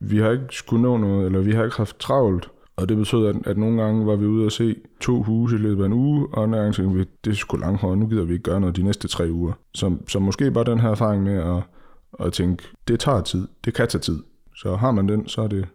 vi 0.00 0.18
har 0.18 0.30
ikke 0.30 0.44
skulle 0.50 0.82
nå 0.82 0.96
noget, 0.96 1.26
eller 1.26 1.40
vi 1.40 1.52
har 1.52 1.64
ikke 1.64 1.76
haft 1.76 1.98
travlt, 1.98 2.50
og 2.76 2.88
det 2.88 2.96
betød, 2.96 3.26
at, 3.26 3.36
at 3.46 3.58
nogle 3.58 3.82
gange 3.82 4.06
var 4.06 4.16
vi 4.16 4.26
ude 4.26 4.46
at 4.46 4.52
se 4.52 4.76
to 5.00 5.22
huse 5.22 5.56
i 5.56 5.58
løbet 5.58 5.82
af 5.82 5.86
en 5.86 5.92
uge, 5.92 6.28
og 6.32 6.42
andre 6.42 6.58
gange 6.58 6.72
tænkte 6.72 6.98
vi, 6.98 7.04
det 7.24 7.30
er 7.30 7.34
sgu 7.34 7.56
langt 7.56 7.82
nu 7.82 8.06
gider 8.06 8.24
vi 8.24 8.32
ikke 8.32 8.42
gøre 8.42 8.60
noget 8.60 8.76
de 8.76 8.82
næste 8.82 9.08
tre 9.08 9.28
uger. 9.30 9.52
Så, 9.74 9.96
så 10.08 10.18
måske 10.18 10.50
bare 10.50 10.64
den 10.64 10.80
her 10.80 10.88
erfaring 10.88 11.22
med 11.22 11.34
at, 11.34 11.62
at 12.26 12.32
tænke, 12.32 12.64
det 12.88 13.00
tager 13.00 13.20
tid, 13.20 13.48
det 13.64 13.74
kan 13.74 13.88
tage 13.88 14.02
tid. 14.02 14.22
Så 14.56 14.76
har 14.76 14.90
man 14.90 15.08
den, 15.08 15.28
så 15.28 15.42
er 15.42 15.48
det 15.48 15.68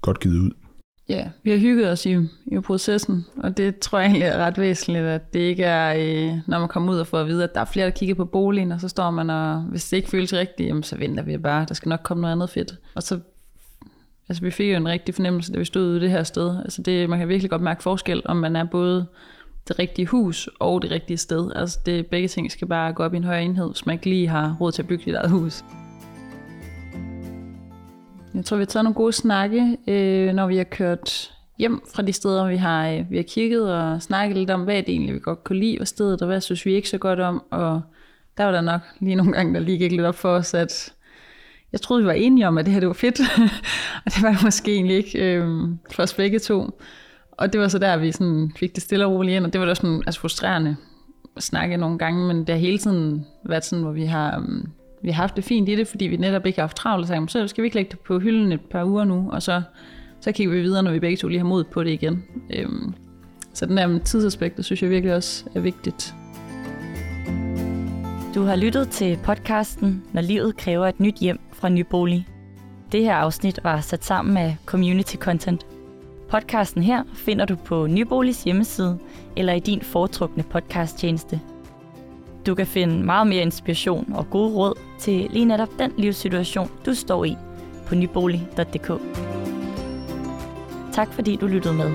godt 0.00 0.20
givet 0.20 0.38
ud. 0.38 0.50
Ja, 1.08 1.28
vi 1.42 1.50
har 1.50 1.58
hygget 1.58 1.90
os 1.90 2.06
i, 2.06 2.16
i 2.46 2.60
processen, 2.60 3.26
og 3.36 3.56
det 3.56 3.78
tror 3.78 3.98
jeg 3.98 4.06
egentlig 4.06 4.26
er 4.26 4.38
ret 4.38 4.58
væsentligt, 4.58 5.04
at 5.04 5.34
det 5.34 5.40
ikke 5.40 5.64
er, 5.64 5.94
øh, 5.96 6.38
når 6.46 6.58
man 6.58 6.68
kommer 6.68 6.92
ud 6.92 6.98
og 6.98 7.06
får 7.06 7.18
at 7.18 7.26
vide, 7.26 7.44
at 7.44 7.54
der 7.54 7.60
er 7.60 7.64
flere, 7.64 7.86
der 7.86 7.92
kigger 7.92 8.14
på 8.14 8.24
boligen, 8.24 8.72
og 8.72 8.80
så 8.80 8.88
står 8.88 9.10
man, 9.10 9.30
og 9.30 9.60
hvis 9.60 9.88
det 9.88 9.96
ikke 9.96 10.08
føles 10.08 10.32
rigtigt, 10.32 10.68
jamen, 10.68 10.82
så 10.82 10.96
venter 10.96 11.22
vi 11.22 11.38
bare, 11.38 11.66
der 11.68 11.74
skal 11.74 11.88
nok 11.88 12.00
komme 12.02 12.20
noget 12.20 12.32
andet 12.32 12.50
fedt. 12.50 12.74
Og 12.94 13.02
så, 13.02 13.20
altså 14.28 14.42
vi 14.42 14.50
fik 14.50 14.70
jo 14.70 14.76
en 14.76 14.88
rigtig 14.88 15.14
fornemmelse, 15.14 15.52
da 15.52 15.58
vi 15.58 15.64
stod 15.64 15.82
ude 15.82 16.00
det 16.00 16.10
her 16.10 16.22
sted. 16.22 16.56
Altså 16.64 16.82
det, 16.82 17.10
man 17.10 17.18
kan 17.18 17.28
virkelig 17.28 17.50
godt 17.50 17.62
mærke 17.62 17.82
forskel, 17.82 18.22
om 18.24 18.36
man 18.36 18.56
er 18.56 18.64
både 18.64 19.06
det 19.68 19.78
rigtige 19.78 20.06
hus 20.06 20.48
og 20.58 20.82
det 20.82 20.90
rigtige 20.90 21.16
sted. 21.16 21.52
Altså 21.56 21.78
det, 21.86 22.06
begge 22.06 22.28
ting 22.28 22.52
skal 22.52 22.68
bare 22.68 22.92
gå 22.92 23.02
op 23.02 23.14
i 23.14 23.16
en 23.16 23.24
højere 23.24 23.42
enhed, 23.42 23.70
hvis 23.70 23.86
man 23.86 23.92
ikke 23.94 24.08
lige 24.08 24.28
har 24.28 24.56
råd 24.60 24.72
til 24.72 24.82
at 24.82 24.88
bygge 24.88 25.04
sit 25.04 25.14
eget 25.14 25.30
hus. 25.30 25.64
Jeg 28.38 28.44
tror, 28.44 28.56
vi 28.56 28.60
har 28.60 28.66
taget 28.66 28.84
nogle 28.84 28.94
gode 28.94 29.12
snakke, 29.12 29.76
øh, 29.88 30.32
når 30.32 30.46
vi 30.46 30.56
har 30.56 30.64
kørt 30.64 31.34
hjem 31.58 31.82
fra 31.94 32.02
de 32.02 32.12
steder, 32.12 32.48
vi 32.48 32.56
har, 32.56 32.88
øh, 32.88 33.10
vi 33.10 33.16
har 33.16 33.22
kigget 33.22 33.74
og 33.74 34.02
snakket 34.02 34.36
lidt 34.36 34.50
om, 34.50 34.64
hvad 34.64 34.76
det 34.76 34.88
egentlig 34.88 35.14
vi 35.14 35.20
godt 35.20 35.44
kunne 35.44 35.58
lide 35.58 35.78
ved 35.78 35.86
stedet, 35.86 36.22
og 36.22 36.26
hvad 36.26 36.40
synes 36.40 36.66
vi 36.66 36.74
ikke 36.74 36.88
så 36.88 36.98
godt 36.98 37.20
om. 37.20 37.42
Og 37.50 37.82
der 38.36 38.44
var 38.44 38.52
der 38.52 38.60
nok 38.60 38.80
lige 39.00 39.14
nogle 39.14 39.32
gange, 39.32 39.54
der 39.54 39.60
lige 39.60 39.78
gik 39.78 39.90
lidt 39.90 40.06
op 40.06 40.14
for 40.14 40.28
os, 40.28 40.54
at 40.54 40.94
jeg 41.72 41.80
troede, 41.80 42.02
vi 42.02 42.06
var 42.06 42.12
enige 42.12 42.48
om, 42.48 42.58
at 42.58 42.66
det 42.66 42.72
her 42.72 42.80
det 42.80 42.88
var 42.88 42.94
fedt. 42.94 43.20
og 44.04 44.14
det 44.14 44.22
var 44.22 44.32
det 44.32 44.44
måske 44.44 44.74
egentlig 44.74 44.96
ikke 44.96 45.34
øh, 45.34 45.48
for 45.92 46.02
os 46.02 46.14
begge 46.14 46.38
to. 46.38 46.80
Og 47.32 47.52
det 47.52 47.60
var 47.60 47.68
så 47.68 47.78
der, 47.78 47.96
vi 47.96 48.12
sådan 48.12 48.52
fik 48.56 48.74
det 48.74 48.82
stille 48.82 49.06
og 49.06 49.12
roligt 49.12 49.36
ind, 49.36 49.46
og 49.46 49.52
det 49.52 49.60
var 49.60 49.66
da 49.66 49.74
sådan 49.74 50.02
altså 50.06 50.20
frustrerende 50.20 50.76
at 51.36 51.42
snakke 51.42 51.76
nogle 51.76 51.98
gange, 51.98 52.26
men 52.26 52.38
det 52.38 52.48
har 52.48 52.56
hele 52.56 52.78
tiden 52.78 53.26
været 53.44 53.64
sådan, 53.64 53.82
hvor 53.82 53.92
vi 53.92 54.04
har 54.04 54.38
øh, 54.38 54.64
vi 55.02 55.10
har 55.10 55.22
haft 55.22 55.36
det 55.36 55.44
fint 55.44 55.68
i 55.68 55.74
det, 55.74 55.88
fordi 55.88 56.04
vi 56.04 56.16
netop 56.16 56.46
ikke 56.46 56.58
har 56.58 56.66
haft 56.66 56.76
travlt, 56.76 57.10
og 57.10 57.30
så 57.30 57.48
skal 57.48 57.62
vi 57.62 57.66
ikke 57.66 57.76
lægge 57.76 57.90
det 57.90 58.00
på 58.00 58.18
hylden 58.18 58.52
et 58.52 58.60
par 58.60 58.84
uger 58.84 59.04
nu, 59.04 59.30
og 59.32 59.42
så, 59.42 59.62
så 60.20 60.32
kigger 60.32 60.54
vi 60.54 60.60
videre, 60.60 60.82
når 60.82 60.92
vi 60.92 61.00
begge 61.00 61.16
to 61.16 61.28
lige 61.28 61.38
har 61.38 61.46
mod 61.46 61.64
på 61.64 61.84
det 61.84 61.90
igen. 61.90 62.24
Øhm, 62.50 62.94
så 63.54 63.66
den 63.66 63.76
der 63.76 63.98
tidsaspekt, 63.98 64.56
det 64.56 64.64
synes 64.64 64.82
jeg 64.82 64.90
virkelig 64.90 65.14
også 65.14 65.44
er 65.54 65.60
vigtigt. 65.60 66.14
Du 68.34 68.42
har 68.42 68.56
lyttet 68.56 68.88
til 68.88 69.18
podcasten, 69.24 70.04
Når 70.12 70.22
livet 70.22 70.56
kræver 70.56 70.86
et 70.86 71.00
nyt 71.00 71.16
hjem 71.16 71.40
fra 71.52 71.68
Nybolig. 71.68 72.26
Det 72.92 73.02
her 73.02 73.14
afsnit 73.14 73.60
var 73.64 73.80
sat 73.80 74.04
sammen 74.04 74.36
af 74.36 74.56
Community 74.66 75.16
Content. 75.16 75.66
Podcasten 76.28 76.82
her 76.82 77.02
finder 77.14 77.44
du 77.44 77.56
på 77.56 77.86
Nyboligs 77.86 78.44
hjemmeside 78.44 78.98
eller 79.36 79.52
i 79.52 79.60
din 79.60 79.80
foretrukne 79.80 80.42
podcasttjeneste. 80.42 81.40
Du 82.48 82.54
kan 82.54 82.66
finde 82.66 83.04
meget 83.04 83.26
mere 83.26 83.42
inspiration 83.42 84.12
og 84.14 84.30
gode 84.30 84.54
råd 84.54 84.74
til 84.98 85.28
lige 85.30 85.44
netop 85.44 85.68
den 85.78 85.92
livssituation, 85.98 86.70
du 86.86 86.94
står 86.94 87.24
i 87.24 87.36
på 87.86 87.94
nybolig.dk. 87.94 88.92
Tak 90.92 91.12
fordi 91.12 91.36
du 91.36 91.46
lyttede 91.46 91.74
med. 91.74 91.90